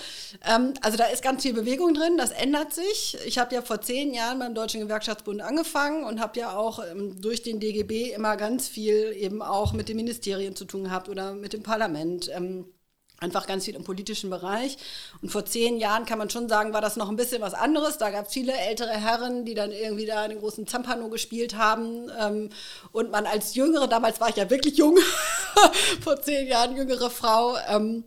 [0.46, 3.16] Ähm, also da ist ganz viel Bewegung drin, das ändert sich.
[3.27, 7.20] Ich habe ja vor zehn Jahren beim Deutschen Gewerkschaftsbund angefangen und habe ja auch ähm,
[7.20, 11.35] durch den DGB immer ganz viel eben auch mit den Ministerien zu tun gehabt oder
[11.35, 12.31] mit dem Parlament.
[12.35, 12.66] Ähm,
[13.20, 14.77] einfach ganz viel im politischen Bereich.
[15.22, 17.98] Und vor zehn Jahren kann man schon sagen, war das noch ein bisschen was anderes.
[17.98, 22.11] Da gab es viele ältere Herren, die dann irgendwie da den großen Zampano gespielt haben.
[22.20, 22.50] Ähm,
[22.92, 24.98] und man als Jüngere, damals war ich ja wirklich jung,
[26.03, 28.05] vor zehn Jahren jüngere Frau, ähm,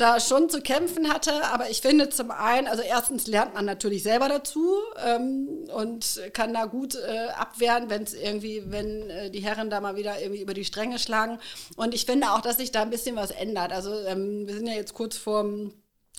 [0.00, 1.44] da schon zu kämpfen hatte.
[1.46, 6.54] Aber ich finde zum einen, also erstens lernt man natürlich selber dazu ähm, und kann
[6.54, 10.42] da gut äh, abwehren, wenn es irgendwie, wenn äh, die Herren da mal wieder irgendwie
[10.42, 11.38] über die Stränge schlagen.
[11.76, 13.72] Und ich finde auch, dass sich da ein bisschen was ändert.
[13.72, 15.72] Also ähm, wir sind ja jetzt kurz vorm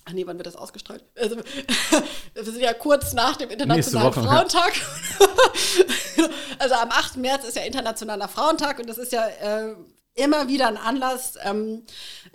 [0.05, 1.03] Ach nee, wann wird das ausgestrahlt?
[1.15, 1.35] Also,
[2.33, 4.73] wir sind ja kurz nach dem Internationalen Woche, Frauentag.
[5.19, 6.25] Ja.
[6.59, 7.17] also am 8.
[7.17, 9.75] März ist ja Internationaler Frauentag und das ist ja äh,
[10.13, 11.83] immer wieder ein Anlass ähm,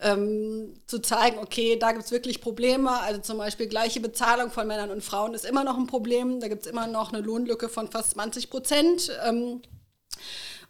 [0.01, 2.91] ähm, zu zeigen, okay, da gibt es wirklich Probleme.
[3.01, 6.41] Also zum Beispiel gleiche Bezahlung von Männern und Frauen ist immer noch ein Problem.
[6.41, 9.11] Da gibt es immer noch eine Lohnlücke von fast 20 Prozent.
[9.27, 9.61] Ähm,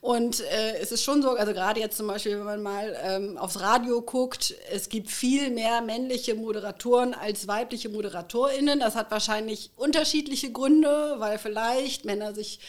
[0.00, 3.38] und äh, es ist schon so, also gerade jetzt zum Beispiel, wenn man mal ähm,
[3.38, 8.78] aufs Radio guckt, es gibt viel mehr männliche Moderatoren als weibliche ModeratorInnen.
[8.78, 12.60] Das hat wahrscheinlich unterschiedliche Gründe, weil vielleicht Männer sich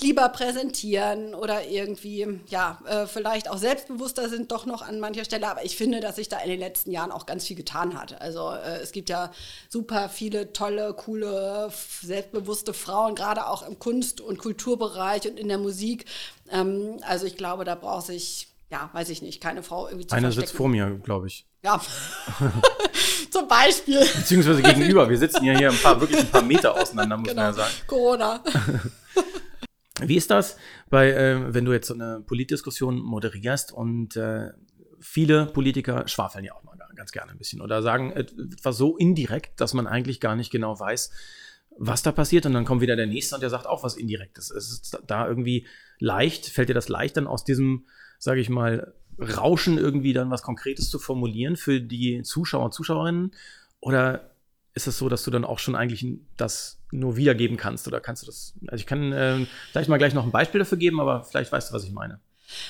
[0.00, 5.48] lieber präsentieren oder irgendwie, ja, äh, vielleicht auch selbstbewusster sind doch noch an mancher Stelle.
[5.48, 8.20] Aber ich finde, dass sich da in den letzten Jahren auch ganz viel getan hat.
[8.20, 9.32] Also äh, es gibt ja
[9.70, 11.70] super viele tolle, coole,
[12.02, 16.04] selbstbewusste Frauen, gerade auch im Kunst- und Kulturbereich und in der Musik.
[16.50, 20.14] Ähm, also ich glaube, da braucht sich, ja, weiß ich nicht, keine Frau irgendwie zu
[20.14, 21.46] Eine sitzt vor mir, glaube ich.
[21.64, 21.80] Ja,
[23.30, 24.00] zum Beispiel.
[24.00, 25.08] Beziehungsweise gegenüber.
[25.08, 27.40] Wir sitzen ja hier ein paar, wirklich ein paar Meter auseinander, muss genau.
[27.40, 27.74] man ja sagen.
[27.86, 28.44] Corona.
[30.02, 30.56] Wie ist das,
[30.90, 34.50] bei, äh, wenn du jetzt so eine Politdiskussion moderierst und äh,
[35.00, 39.60] viele Politiker schwafeln ja auch mal ganz gerne ein bisschen oder sagen etwas so indirekt,
[39.60, 41.10] dass man eigentlich gar nicht genau weiß,
[41.78, 44.50] was da passiert und dann kommt wieder der Nächste und der sagt auch was Indirektes.
[44.50, 45.66] Es ist da irgendwie
[45.98, 47.84] leicht, fällt dir das leicht dann aus diesem,
[48.18, 53.32] sage ich mal, Rauschen irgendwie dann was Konkretes zu formulieren für die Zuschauer und Zuschauerinnen
[53.80, 54.30] oder
[54.74, 56.06] ist es so, dass du dann auch schon eigentlich
[56.36, 57.86] das nur wiedergeben kannst?
[57.86, 58.54] Oder kannst du das?
[58.68, 61.70] Also ich kann äh, vielleicht mal gleich noch ein Beispiel dafür geben, aber vielleicht weißt
[61.70, 62.20] du, was ich meine.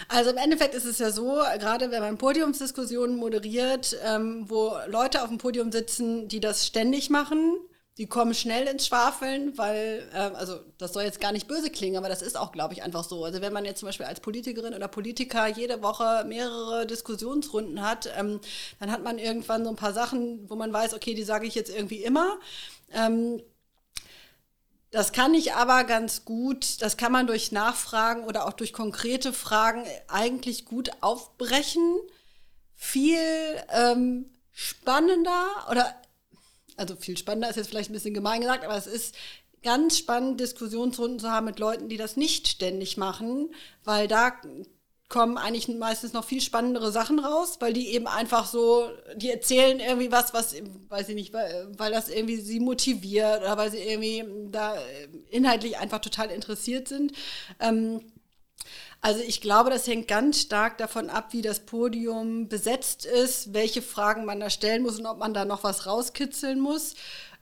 [0.09, 5.23] Also im Endeffekt ist es ja so, gerade wenn man Podiumsdiskussionen moderiert, ähm, wo Leute
[5.23, 7.59] auf dem Podium sitzen, die das ständig machen,
[7.99, 11.97] die kommen schnell ins Schwafeln, weil, äh, also das soll jetzt gar nicht böse klingen,
[11.97, 13.25] aber das ist auch, glaube ich, einfach so.
[13.25, 18.11] Also wenn man jetzt zum Beispiel als Politikerin oder Politiker jede Woche mehrere Diskussionsrunden hat,
[18.19, 18.41] ähm,
[18.81, 21.55] dann hat man irgendwann so ein paar Sachen, wo man weiß, okay, die sage ich
[21.55, 22.39] jetzt irgendwie immer.
[22.93, 23.43] Ähm,
[24.97, 29.35] das kann ich aber ganz gut, das kann man durch Nachfragen oder auch durch konkrete
[29.35, 31.99] Fragen eigentlich gut aufbrechen.
[32.75, 33.19] Viel
[33.75, 35.95] ähm, spannender oder
[36.79, 39.15] also viel spannender ist jetzt vielleicht ein bisschen gemein gesagt, aber es ist
[39.63, 43.55] ganz spannend, Diskussionsrunden zu haben mit Leuten, die das nicht ständig machen,
[43.85, 44.33] weil da
[45.09, 49.79] kommen eigentlich meistens noch viel spannendere Sachen raus, weil die eben einfach so, die erzählen
[49.79, 50.55] irgendwie was, was,
[50.89, 54.77] weiß ich nicht, weil, weil das irgendwie sie motiviert oder weil sie irgendwie da
[55.31, 57.13] inhaltlich einfach total interessiert sind.
[57.61, 58.01] Ähm,
[59.01, 63.83] also ich glaube, das hängt ganz stark davon ab, wie das Podium besetzt ist, welche
[63.83, 66.95] Fragen man da stellen muss und ob man da noch was rauskitzeln muss.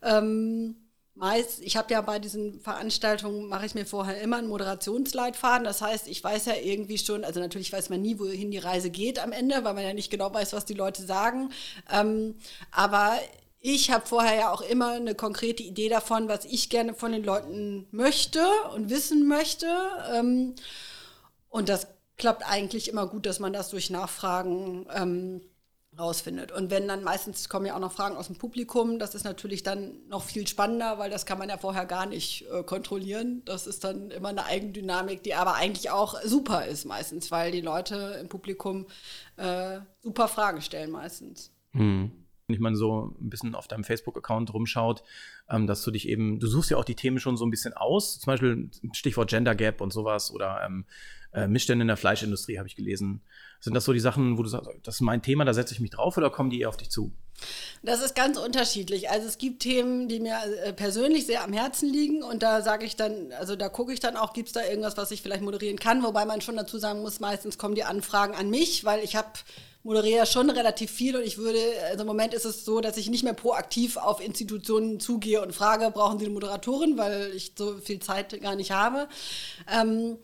[0.03, 0.77] Ähm,
[1.15, 5.65] meist, ich habe ja bei diesen Veranstaltungen, mache ich mir vorher immer einen Moderationsleitfaden.
[5.65, 8.91] Das heißt, ich weiß ja irgendwie schon, also natürlich weiß man nie, wohin die Reise
[8.91, 11.51] geht am Ende, weil man ja nicht genau weiß, was die Leute sagen.
[11.93, 12.35] Ähm,
[12.73, 13.19] aber
[13.61, 17.25] ich habe vorher ja auch immer eine konkrete Idee davon, was ich gerne von den
[17.25, 19.69] Leuten möchte und wissen möchte.
[20.13, 20.55] Ähm,
[21.49, 25.41] und das klappt eigentlich immer gut, dass man das durch Nachfragen ähm,
[25.99, 26.53] rausfindet.
[26.53, 29.63] Und wenn dann meistens kommen ja auch noch Fragen aus dem Publikum, das ist natürlich
[29.63, 33.43] dann noch viel spannender, weil das kann man ja vorher gar nicht äh, kontrollieren.
[33.45, 37.61] Das ist dann immer eine Eigendynamik, die aber eigentlich auch super ist meistens, weil die
[37.61, 38.87] Leute im Publikum
[39.37, 41.53] äh, super Fragen stellen meistens.
[41.73, 42.24] Hm.
[42.47, 45.03] Wenn ich mal so ein bisschen auf deinem Facebook-Account rumschaut,
[45.49, 47.73] ähm, dass du dich eben, du suchst ja auch die Themen schon so ein bisschen
[47.73, 50.85] aus, zum Beispiel Stichwort Gender Gap und sowas oder ähm,
[51.33, 53.23] äh, Missstände in der Fleischindustrie, habe ich gelesen.
[53.61, 55.81] Sind das so die Sachen, wo du sagst, das ist mein Thema, da setze ich
[55.81, 57.13] mich drauf oder kommen die eher auf dich zu?
[57.83, 59.11] Das ist ganz unterschiedlich.
[59.11, 62.85] Also es gibt Themen, die mir äh, persönlich sehr am Herzen liegen und da sage
[62.85, 65.43] ich dann, also da gucke ich dann auch, gibt es da irgendwas, was ich vielleicht
[65.43, 69.03] moderieren kann, wobei man schon dazu sagen muss, meistens kommen die Anfragen an mich, weil
[69.03, 69.31] ich habe
[69.85, 73.11] moderiere schon relativ viel und ich würde, also im Moment ist es so, dass ich
[73.11, 77.77] nicht mehr proaktiv auf Institutionen zugehe und frage, brauchen Sie eine Moderatorin, weil ich so
[77.77, 79.09] viel Zeit gar nicht habe.
[79.71, 80.17] Ähm,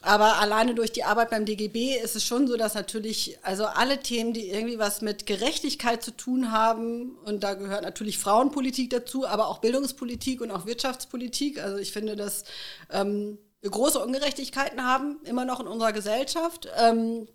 [0.00, 4.00] aber alleine durch die Arbeit beim DGB ist es schon so, dass natürlich, also alle
[4.00, 9.26] Themen, die irgendwie was mit Gerechtigkeit zu tun haben, und da gehört natürlich Frauenpolitik dazu,
[9.26, 11.60] aber auch Bildungspolitik und auch Wirtschaftspolitik.
[11.60, 12.44] Also ich finde, dass
[12.92, 16.68] ähm, wir große Ungerechtigkeiten haben, immer noch in unserer Gesellschaft.
[16.76, 17.26] Ähm,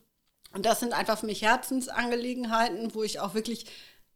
[0.53, 3.65] und das sind einfach für mich Herzensangelegenheiten, wo ich auch wirklich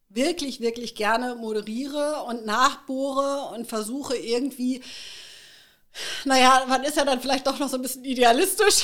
[0.10, 4.82] wirklich, wirklich gerne moderiere und nachbohre und versuche irgendwie
[6.26, 8.84] naja, man ist ja dann vielleicht doch noch so ein bisschen idealistisch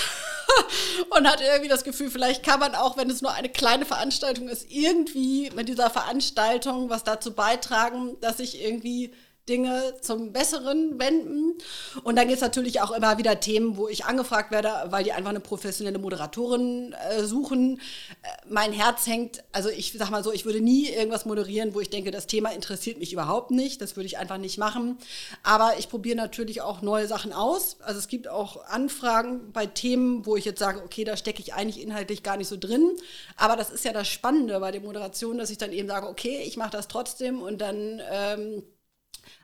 [1.10, 4.48] und hat irgendwie das Gefühl, vielleicht kann man auch, wenn es nur eine kleine Veranstaltung
[4.48, 9.14] ist, irgendwie mit dieser Veranstaltung was dazu beitragen, dass ich irgendwie
[9.50, 11.58] Dinge zum Besseren wenden.
[12.04, 15.12] Und dann gibt es natürlich auch immer wieder Themen, wo ich angefragt werde, weil die
[15.12, 17.82] einfach eine professionelle Moderatorin äh, suchen.
[18.22, 21.80] Äh, mein Herz hängt, also ich sag mal so, ich würde nie irgendwas moderieren, wo
[21.80, 23.82] ich denke, das Thema interessiert mich überhaupt nicht.
[23.82, 24.98] Das würde ich einfach nicht machen.
[25.44, 27.78] Aber ich probiere natürlich auch neue Sachen aus.
[27.82, 31.54] Also es gibt auch Anfragen bei Themen, wo ich jetzt sage, okay, da stecke ich
[31.54, 32.92] eigentlich inhaltlich gar nicht so drin.
[33.36, 36.44] Aber das ist ja das Spannende bei der Moderation, dass ich dann eben sage, okay,
[36.46, 38.64] ich mache das trotzdem und dann ähm,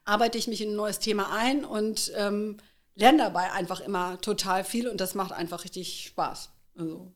[0.04, 2.58] arbeite ich mich in ein neues Thema ein und ähm,
[2.96, 6.50] lerne dabei einfach immer total viel und das macht einfach richtig Spaß.
[6.78, 7.12] Also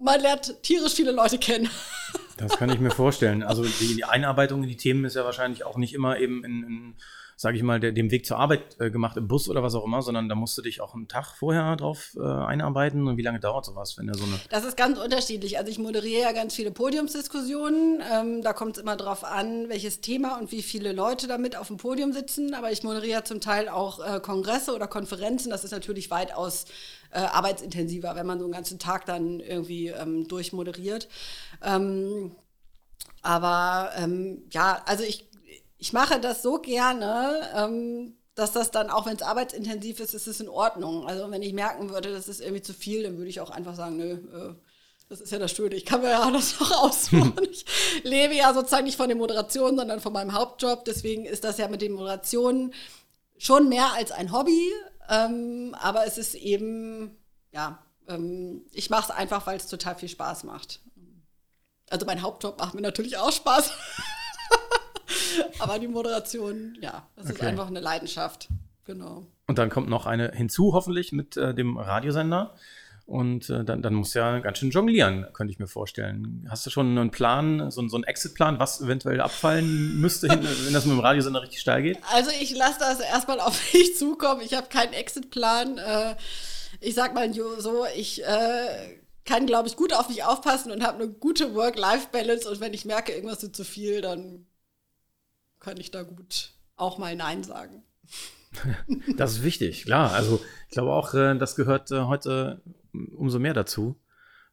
[0.00, 1.68] man lernt tierisch viele Leute kennen.
[2.36, 3.42] Das kann ich mir vorstellen.
[3.42, 6.94] Also die Einarbeitung in die Themen ist ja wahrscheinlich auch nicht immer eben in, in
[7.40, 9.84] sage ich mal, der, dem Weg zur Arbeit äh, gemacht im Bus oder was auch
[9.84, 13.06] immer, sondern da musst du dich auch einen Tag vorher drauf äh, einarbeiten.
[13.06, 14.40] Und wie lange dauert sowas, wenn du so eine.
[14.50, 15.56] Das ist ganz unterschiedlich.
[15.56, 18.02] Also ich moderiere ja ganz viele Podiumsdiskussionen.
[18.12, 21.68] Ähm, da kommt es immer drauf an, welches Thema und wie viele Leute damit auf
[21.68, 22.54] dem Podium sitzen.
[22.54, 25.50] Aber ich moderiere zum Teil auch äh, Kongresse oder Konferenzen.
[25.50, 26.64] Das ist natürlich weitaus
[27.12, 31.08] äh, arbeitsintensiver, wenn man so einen ganzen Tag dann irgendwie ähm, durchmoderiert.
[31.62, 32.32] Ähm,
[33.22, 35.27] aber ähm, ja, also ich
[35.78, 40.26] ich mache das so gerne, ähm, dass das dann, auch wenn es arbeitsintensiv ist, ist
[40.26, 41.06] es in Ordnung.
[41.06, 43.74] Also wenn ich merken würde, das ist irgendwie zu viel, dann würde ich auch einfach
[43.74, 44.54] sagen, nö, äh,
[45.08, 47.40] das ist ja das Schöne, ich kann mir ja das noch ausmachen.
[47.50, 47.64] ich
[48.02, 50.84] lebe ja sozusagen nicht von den Moderationen, sondern von meinem Hauptjob.
[50.84, 52.74] Deswegen ist das ja mit den Moderationen
[53.38, 54.70] schon mehr als ein Hobby.
[55.08, 57.16] Ähm, aber es ist eben,
[57.52, 60.80] ja, ähm, ich mache es einfach, weil es total viel Spaß macht.
[61.88, 63.72] Also mein Hauptjob macht mir natürlich auch Spaß.
[65.58, 67.34] Aber die Moderation, ja, das okay.
[67.34, 68.48] ist einfach eine Leidenschaft.
[68.84, 69.26] Genau.
[69.46, 72.54] Und dann kommt noch eine hinzu, hoffentlich, mit äh, dem Radiosender.
[73.08, 76.46] Und äh, dann, dann muss ja ganz schön jonglieren, könnte ich mir vorstellen.
[76.50, 80.74] Hast du schon einen Plan, so, so einen Exit-Plan, was eventuell abfallen müsste, hin, wenn
[80.74, 81.98] das mit dem Radiosender richtig steil geht?
[82.12, 84.42] Also ich lasse das erstmal auf mich zukommen.
[84.42, 85.78] Ich habe keinen Exit-Plan.
[85.78, 86.16] Äh,
[86.80, 91.02] ich sag mal so, ich äh, kann, glaube ich, gut auf mich aufpassen und habe
[91.02, 92.50] eine gute Work-Life-Balance.
[92.50, 94.46] Und wenn ich merke, irgendwas ist zu viel, dann
[95.60, 97.82] kann ich da gut auch mal Nein sagen.
[99.16, 100.12] Das ist wichtig, klar.
[100.12, 102.62] Also ich glaube auch, äh, das gehört äh, heute
[103.14, 104.00] umso mehr dazu,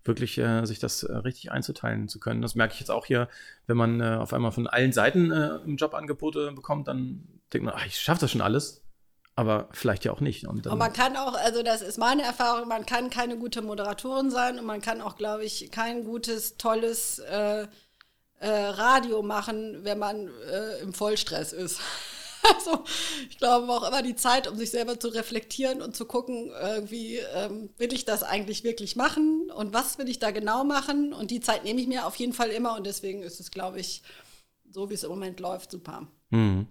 [0.04, 2.42] wirklich äh, sich das richtig einzuteilen zu können.
[2.42, 3.30] Das merke ich jetzt auch hier,
[3.68, 7.86] wenn man auf einmal von allen Seiten im Job Angebote bekommt, dann denkt man, ach,
[7.86, 8.84] ich schaffe das schon alles.
[9.38, 10.48] Aber vielleicht ja auch nicht.
[10.48, 14.32] Und, und man kann auch, also das ist meine Erfahrung, man kann keine gute Moderatorin
[14.32, 17.68] sein und man kann auch, glaube ich, kein gutes, tolles äh,
[18.40, 21.80] äh, Radio machen, wenn man äh, im Vollstress ist.
[22.56, 22.84] Also
[23.28, 26.52] ich glaube, braucht immer die Zeit, um sich selber zu reflektieren und zu gucken,
[26.84, 31.12] wie ähm, will ich das eigentlich wirklich machen und was will ich da genau machen.
[31.12, 33.80] Und die Zeit nehme ich mir auf jeden Fall immer und deswegen ist es, glaube
[33.80, 34.04] ich,
[34.70, 36.06] so wie es im Moment läuft, super.
[36.30, 36.68] Mhm.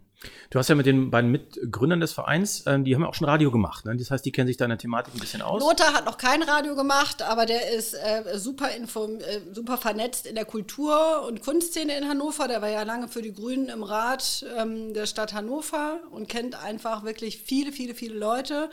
[0.51, 3.29] Du hast ja mit den beiden Mitgründern des Vereins, äh, die haben ja auch schon
[3.29, 3.85] Radio gemacht.
[3.85, 3.97] Ne?
[3.97, 5.61] Das heißt, die kennen sich da in der Thematik ein bisschen aus.
[5.61, 10.27] Lothar hat noch kein Radio gemacht, aber der ist äh, super, inform äh, super vernetzt
[10.27, 12.49] in der Kultur- und Kunstszene in Hannover.
[12.49, 16.63] Der war ja lange für die Grünen im Rat ähm, der Stadt Hannover und kennt
[16.63, 18.71] einfach wirklich viele, viele, viele Leute.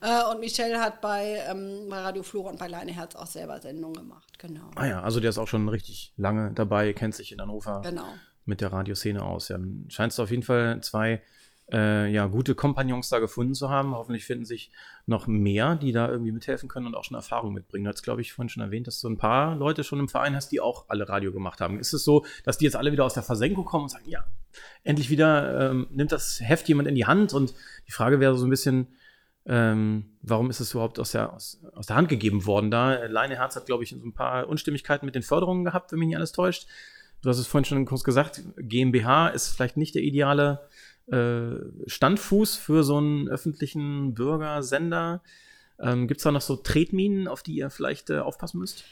[0.00, 3.94] Äh, und Michelle hat bei, ähm, bei Radio Flora und bei Leineherz auch selber Sendungen
[3.94, 4.38] gemacht.
[4.38, 4.70] Genau.
[4.74, 7.82] Ah ja, also der ist auch schon richtig lange dabei, kennt sich in Hannover.
[7.84, 8.04] Genau
[8.44, 9.48] mit der Radioszene aus.
[9.48, 11.22] Ja, scheinst du auf jeden Fall zwei
[11.72, 13.94] äh, ja, gute Kompagnons da gefunden zu haben.
[13.94, 14.70] Hoffentlich finden sich
[15.06, 17.84] noch mehr, die da irgendwie mithelfen können und auch schon Erfahrung mitbringen.
[17.84, 20.36] Du hast, glaube ich, vorhin schon erwähnt, dass du ein paar Leute schon im Verein
[20.36, 21.78] hast, die auch alle Radio gemacht haben.
[21.78, 24.24] Ist es so, dass die jetzt alle wieder aus der Versenkung kommen und sagen, ja,
[24.82, 27.32] endlich wieder ähm, nimmt das Heft jemand in die Hand?
[27.32, 27.54] Und
[27.88, 28.88] die Frage wäre so ein bisschen,
[29.46, 33.04] ähm, warum ist es überhaupt aus der, aus, aus der Hand gegeben worden da?
[33.06, 36.08] Leine Herz hat, glaube ich, so ein paar Unstimmigkeiten mit den Förderungen gehabt, wenn mich
[36.08, 36.66] nicht alles täuscht
[37.24, 40.68] du hast es vorhin schon kurz gesagt, GmbH ist vielleicht nicht der ideale
[41.06, 41.56] äh,
[41.86, 45.22] Standfuß für so einen öffentlichen Bürgersender.
[45.80, 48.84] Ähm, Gibt es da noch so Tretminen, auf die ihr vielleicht äh, aufpassen müsst?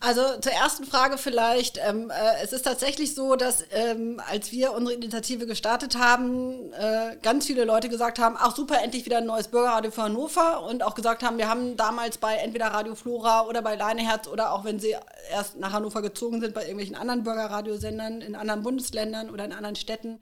[0.00, 1.78] Also zur ersten Frage vielleicht.
[1.86, 7.16] Ähm, äh, es ist tatsächlich so, dass ähm, als wir unsere Initiative gestartet haben, äh,
[7.20, 10.82] ganz viele Leute gesagt haben, ach super, endlich wieder ein neues Bürgerradio für Hannover und
[10.82, 14.64] auch gesagt haben, wir haben damals bei entweder Radio Flora oder bei Leineherz oder auch
[14.64, 14.96] wenn sie
[15.30, 19.76] erst nach Hannover gezogen sind, bei irgendwelchen anderen Bürgerradiosendern in anderen Bundesländern oder in anderen
[19.76, 20.20] Städten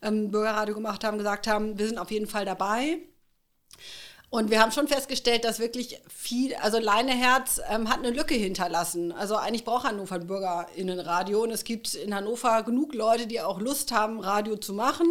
[0.00, 3.00] ähm, Bürgerradio gemacht haben, gesagt haben, wir sind auf jeden Fall dabei.
[4.30, 9.10] Und wir haben schon festgestellt, dass wirklich viel, also Leineherz ähm, hat eine Lücke hinterlassen.
[9.10, 13.58] Also eigentlich braucht Hannover ein BürgerInnenradio und es gibt in Hannover genug Leute, die auch
[13.58, 15.06] Lust haben, Radio zu machen.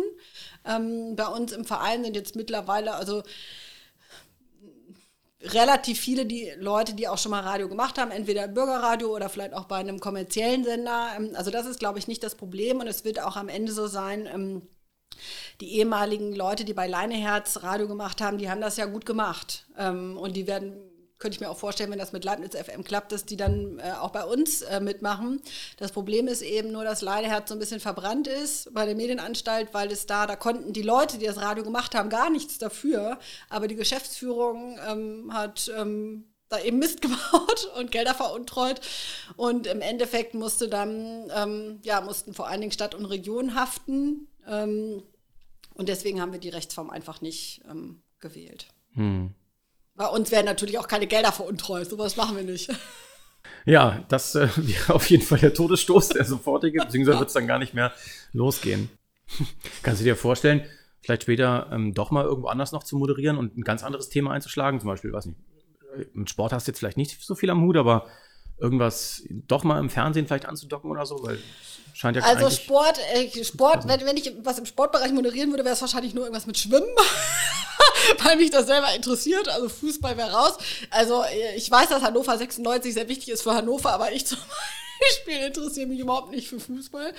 [0.65, 3.23] Ähm, bei uns im Verein sind jetzt mittlerweile, also
[5.41, 9.53] relativ viele die Leute, die auch schon mal Radio gemacht haben, entweder Bürgerradio oder vielleicht
[9.53, 11.10] auch bei einem kommerziellen Sender.
[11.17, 13.71] Ähm, also das ist, glaube ich, nicht das Problem und es wird auch am Ende
[13.71, 14.62] so sein, ähm,
[15.61, 19.65] die ehemaligen Leute, die bei Leineherz Radio gemacht haben, die haben das ja gut gemacht.
[19.77, 20.77] Ähm, und die werden,
[21.17, 23.93] könnte ich mir auch vorstellen, wenn das mit Leibniz FM klappt, dass die dann äh,
[23.93, 25.41] auch bei uns äh, mitmachen.
[25.77, 29.73] Das Problem ist eben nur, dass Leineherz so ein bisschen verbrannt ist bei der Medienanstalt,
[29.73, 33.17] weil es da, da konnten die Leute, die das Radio gemacht haben, gar nichts dafür.
[33.49, 38.81] Aber die Geschäftsführung ähm, hat ähm, da eben Mist gebaut und Gelder veruntreut.
[39.35, 44.27] Und im Endeffekt musste dann, ähm, ja, mussten vor allen Dingen Stadt und Region haften.
[44.47, 45.03] Ähm,
[45.73, 48.67] und deswegen haben wir die Rechtsform einfach nicht ähm, gewählt.
[48.93, 49.33] Hm.
[49.95, 51.89] Bei uns werden natürlich auch keine Gelder veruntreut.
[51.89, 52.69] Sowas machen wir nicht.
[53.65, 57.47] Ja, das äh, wäre auf jeden Fall der Todesstoß, der sofortige, beziehungsweise wird es dann
[57.47, 57.93] gar nicht mehr
[58.33, 58.89] losgehen.
[59.83, 60.65] Kannst du dir vorstellen,
[61.01, 64.31] vielleicht später ähm, doch mal irgendwo anders noch zu moderieren und ein ganz anderes Thema
[64.31, 64.81] einzuschlagen?
[64.81, 65.38] Zum Beispiel, weiß nicht,
[66.13, 68.07] mit Sport hast du jetzt vielleicht nicht so viel am Hut, aber
[68.59, 71.21] irgendwas doch mal im Fernsehen vielleicht anzudocken oder so?
[71.23, 71.39] Weil
[71.93, 75.73] scheint ja Also Sport, äh, Sport, wenn, wenn ich was im Sportbereich moderieren würde, wäre
[75.73, 76.87] es wahrscheinlich nur irgendwas mit Schwimmen.
[78.23, 79.49] weil mich das selber interessiert.
[79.49, 80.57] Also Fußball wäre raus.
[80.89, 84.39] Also äh, ich weiß, dass Hannover 96 sehr wichtig ist für Hannover, aber ich zum
[84.99, 87.13] Beispiel interessiere mich überhaupt nicht für Fußball.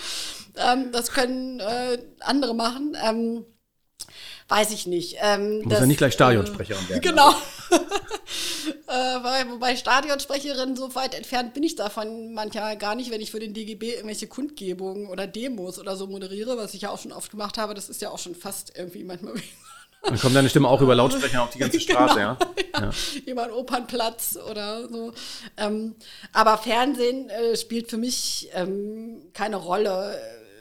[0.56, 2.96] Ähm, das können äh, andere machen.
[3.02, 3.44] Ähm,
[4.48, 5.16] weiß ich nicht.
[5.20, 7.02] Ähm, du musst das, ja nicht gleich Stadionsprecherin äh, werden.
[7.02, 7.34] Genau.
[8.86, 13.40] Äh, wobei Stadionsprecherin so weit entfernt bin ich davon manchmal gar nicht, wenn ich für
[13.40, 17.30] den DGB irgendwelche Kundgebungen oder Demos oder so moderiere, was ich ja auch schon oft
[17.30, 17.74] gemacht habe.
[17.74, 19.34] Das ist ja auch schon fast irgendwie manchmal
[20.02, 22.36] dann kommt deine Stimme auch über Lautsprecher auf die ganze Straße, genau,
[22.74, 22.80] ja.
[22.80, 22.90] ja.
[23.26, 25.12] Über einen Opernplatz oder so.
[25.56, 25.96] Ähm,
[26.32, 30.18] aber Fernsehen äh, spielt für mich ähm, keine Rolle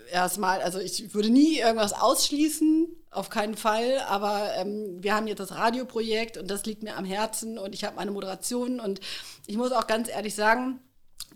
[0.10, 0.62] äh, erstmal.
[0.62, 3.99] Also ich würde nie irgendwas ausschließen auf keinen Fall.
[4.08, 7.84] Aber ähm, wir haben jetzt das Radioprojekt und das liegt mir am Herzen und ich
[7.84, 8.99] habe meine Moderation und
[9.45, 10.80] ich muss auch ganz ehrlich sagen,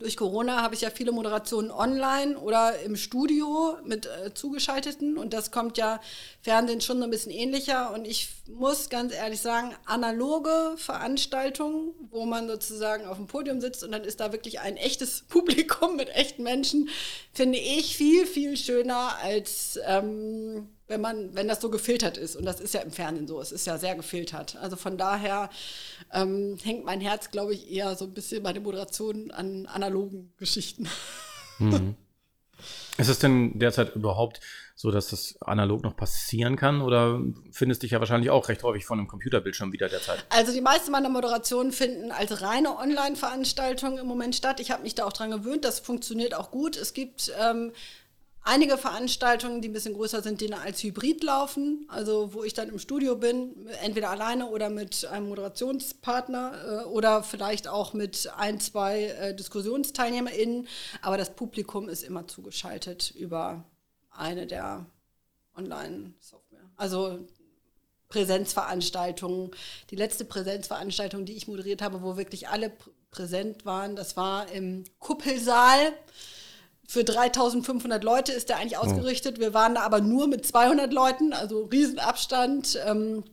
[0.02, 5.34] durch Corona habe ich ja viele Moderationen online oder im Studio mit äh, zugeschalteten und
[5.34, 6.02] das kommt ja
[6.42, 12.26] Fernsehen schon so ein bisschen ähnlicher und ich muss ganz ehrlich sagen, analoge Veranstaltungen, wo
[12.26, 16.10] man sozusagen auf dem Podium sitzt und dann ist da wirklich ein echtes Publikum mit
[16.10, 16.90] echten Menschen,
[17.34, 22.36] finde ich viel, viel schöner als ähm, wenn man, wenn das so gefiltert ist.
[22.36, 24.58] Und das ist ja im Fernsehen so, es ist ja sehr gefiltert.
[24.58, 25.50] Also von daher
[26.14, 30.34] ähm, hängt mein Herz, glaube ich, eher so ein bisschen bei der Moderation an analogen
[30.38, 30.88] Geschichten.
[31.58, 31.96] Mhm.
[32.98, 34.42] Ist es denn derzeit überhaupt
[34.76, 36.82] so, dass das analog noch passieren kann?
[36.82, 40.26] Oder findest du dich ja wahrscheinlich auch recht häufig von einem Computerbildschirm wieder derzeit?
[40.30, 44.60] Also die meisten meiner Moderationen finden als reine Online-Veranstaltungen im Moment statt.
[44.60, 46.76] Ich habe mich da auch dran gewöhnt, das funktioniert auch gut.
[46.76, 47.72] Es gibt ähm,
[48.44, 52.70] einige Veranstaltungen, die ein bisschen größer sind, die als Hybrid laufen, also wo ich dann
[52.70, 58.60] im Studio bin, entweder alleine oder mit einem Moderationspartner äh, oder vielleicht auch mit ein,
[58.60, 60.68] zwei äh, DiskussionsteilnehmerInnen,
[61.02, 63.64] aber das Publikum ist immer zugeschaltet über
[64.10, 64.86] eine der
[65.56, 66.70] Online-Software.
[66.78, 67.20] Also
[68.10, 69.52] Präsenzveranstaltungen.
[69.90, 72.72] Die letzte Präsenzveranstaltung, die ich moderiert habe, wo wirklich alle
[73.10, 75.94] präsent waren, das war im Kuppelsaal
[76.92, 78.82] für 3500 Leute ist der eigentlich oh.
[78.82, 79.40] ausgerichtet.
[79.40, 82.78] Wir waren da aber nur mit 200 Leuten, also Riesenabstand.
[82.86, 83.24] Ähm,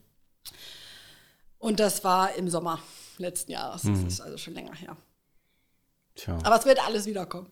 [1.58, 2.78] und das war im Sommer
[3.16, 3.82] letzten Jahres.
[3.82, 4.06] Das mhm.
[4.06, 4.96] ist also schon länger her.
[6.14, 6.38] Tja.
[6.44, 7.50] Aber es wird alles wiederkommen.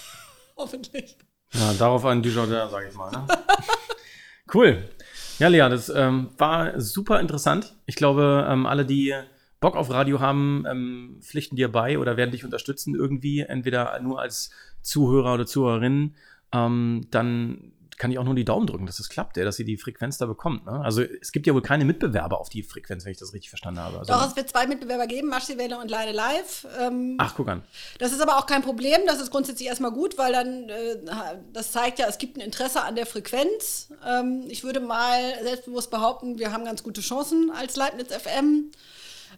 [0.56, 1.16] Hoffentlich.
[1.52, 3.12] Ja, darauf ein Dujardin, sage ich mal.
[3.12, 3.24] Ne?
[4.54, 4.90] cool.
[5.38, 7.76] Ja, Lea, das ähm, war super interessant.
[7.86, 9.14] Ich glaube, ähm, alle, die
[9.60, 14.20] Bock auf Radio haben, ähm, pflichten dir bei oder werden dich unterstützen irgendwie, entweder nur
[14.20, 14.50] als
[14.84, 16.14] Zuhörer oder Zuhörerin,
[16.52, 19.76] ähm, dann kann ich auch nur die Daumen drücken, dass es klappt, dass sie die
[19.76, 20.66] Frequenz da bekommt.
[20.66, 20.80] Ne?
[20.84, 23.80] Also es gibt ja wohl keine Mitbewerber auf die Frequenz, wenn ich das richtig verstanden
[23.80, 23.98] habe.
[23.98, 26.66] Also, Doch, es wird zwei Mitbewerber geben, Maschsee-Welle und Leine Live.
[26.80, 27.62] Ähm, Ach, guck an.
[27.98, 30.96] Das ist aber auch kein Problem, das ist grundsätzlich erstmal gut, weil dann, äh,
[31.52, 33.88] das zeigt ja, es gibt ein Interesse an der Frequenz.
[34.06, 38.70] Ähm, ich würde mal selbstbewusst behaupten, wir haben ganz gute Chancen als Leibniz FM.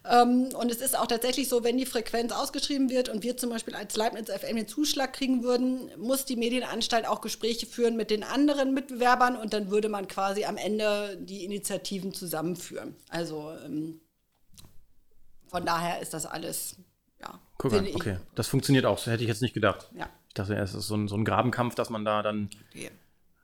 [0.08, 3.50] Ähm, und es ist auch tatsächlich so, wenn die Frequenz ausgeschrieben wird und wir zum
[3.50, 8.10] Beispiel als Leibniz FM den Zuschlag kriegen würden, muss die Medienanstalt auch Gespräche führen mit
[8.10, 12.94] den anderen Mitbewerbern und dann würde man quasi am Ende die Initiativen zusammenführen.
[13.08, 14.00] Also ähm,
[15.48, 16.76] von daher ist das alles,
[17.20, 17.40] ja.
[17.58, 18.18] Guck an, okay.
[18.34, 19.90] Das funktioniert auch, das hätte ich jetzt nicht gedacht.
[19.96, 20.08] Ja.
[20.28, 22.90] Ich dachte, es ist so ein, so ein Grabenkampf, dass man da dann Okay.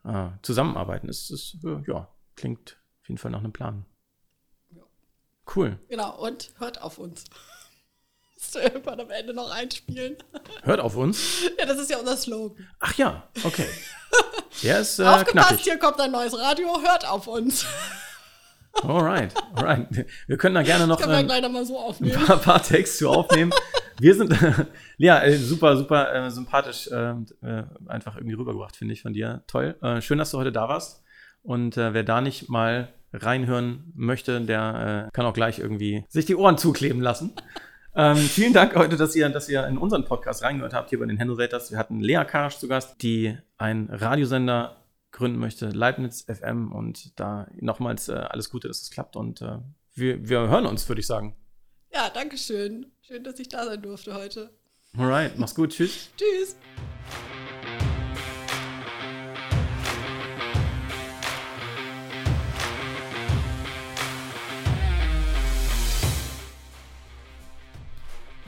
[0.04, 1.08] äh, zusammenarbeiten.
[1.08, 3.86] Es ist, äh, ja, klingt auf jeden Fall nach einem Plan.
[5.54, 5.78] Cool.
[5.88, 7.24] Genau, und hört auf uns.
[8.44, 10.16] Das irgendwann am Ende noch einspielen.
[10.64, 11.44] Hört auf uns.
[11.60, 12.68] Ja, das ist ja unser Slogan.
[12.80, 13.68] Ach ja, okay.
[14.64, 15.64] Der ist äh, Aufgepasst, knackig.
[15.64, 17.64] hier kommt ein neues Radio, hört auf uns.
[18.82, 20.06] Alright, alright.
[20.26, 23.52] Wir können da gerne noch ähm, nochmal so ein paar, paar zu aufnehmen.
[24.00, 24.34] Wir sind,
[24.96, 27.10] ja, äh, super, super äh, sympathisch äh,
[27.42, 29.44] äh, einfach irgendwie rübergebracht, finde ich, von dir.
[29.46, 29.76] Toll.
[29.82, 31.04] Äh, schön, dass du heute da warst.
[31.42, 36.36] Und wer da nicht mal reinhören möchte, der äh, kann auch gleich irgendwie sich die
[36.36, 37.32] Ohren zukleben lassen.
[37.94, 41.06] Ähm, vielen Dank heute, dass ihr, dass ihr in unseren Podcast reingehört habt, hier bei
[41.06, 41.70] den Handlerators.
[41.70, 46.72] Wir hatten Lea Karsch zu Gast, die einen Radiosender gründen möchte, Leibniz FM.
[46.72, 49.14] Und da nochmals äh, alles Gute, dass es klappt.
[49.14, 49.58] Und äh,
[49.94, 51.36] wir, wir hören uns, würde ich sagen.
[51.92, 52.86] Ja, danke schön.
[53.02, 54.50] Schön, dass ich da sein durfte heute.
[54.96, 56.10] Alright, mach's gut, tschüss.
[56.16, 56.56] Tschüss.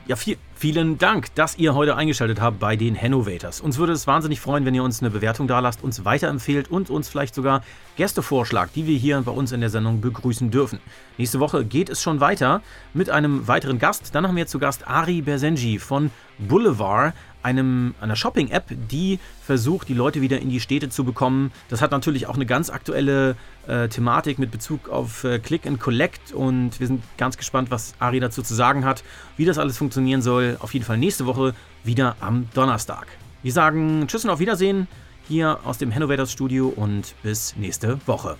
[0.06, 3.62] Ja, viel, vielen Dank, dass ihr heute eingeschaltet habt bei den Hannovators.
[3.62, 6.90] Uns würde es wahnsinnig freuen, wenn ihr uns eine Bewertung da lasst, uns weiterempfehlt und
[6.90, 7.62] uns vielleicht sogar
[7.96, 10.78] Gäste vorschlagt, die wir hier bei uns in der Sendung begrüßen dürfen.
[11.16, 12.60] Nächste Woche geht es schon weiter
[12.92, 14.14] mit einem weiteren Gast.
[14.14, 17.14] Dann haben wir zu Gast Ari Bersenji von Boulevard,
[17.44, 21.52] einem, einer Shopping-App, die versucht, die Leute wieder in die Städte zu bekommen.
[21.68, 23.36] Das hat natürlich auch eine ganz aktuelle
[23.66, 27.94] äh, Thematik mit Bezug auf äh, Click and Collect und wir sind ganz gespannt, was
[27.98, 29.04] Ari dazu zu sagen hat,
[29.36, 30.56] wie das alles funktionieren soll.
[30.60, 33.06] Auf jeden Fall nächste Woche wieder am Donnerstag.
[33.42, 34.88] Wir sagen Tschüss und auf Wiedersehen
[35.28, 38.36] hier aus dem Hannovators Studio und bis nächste Woche.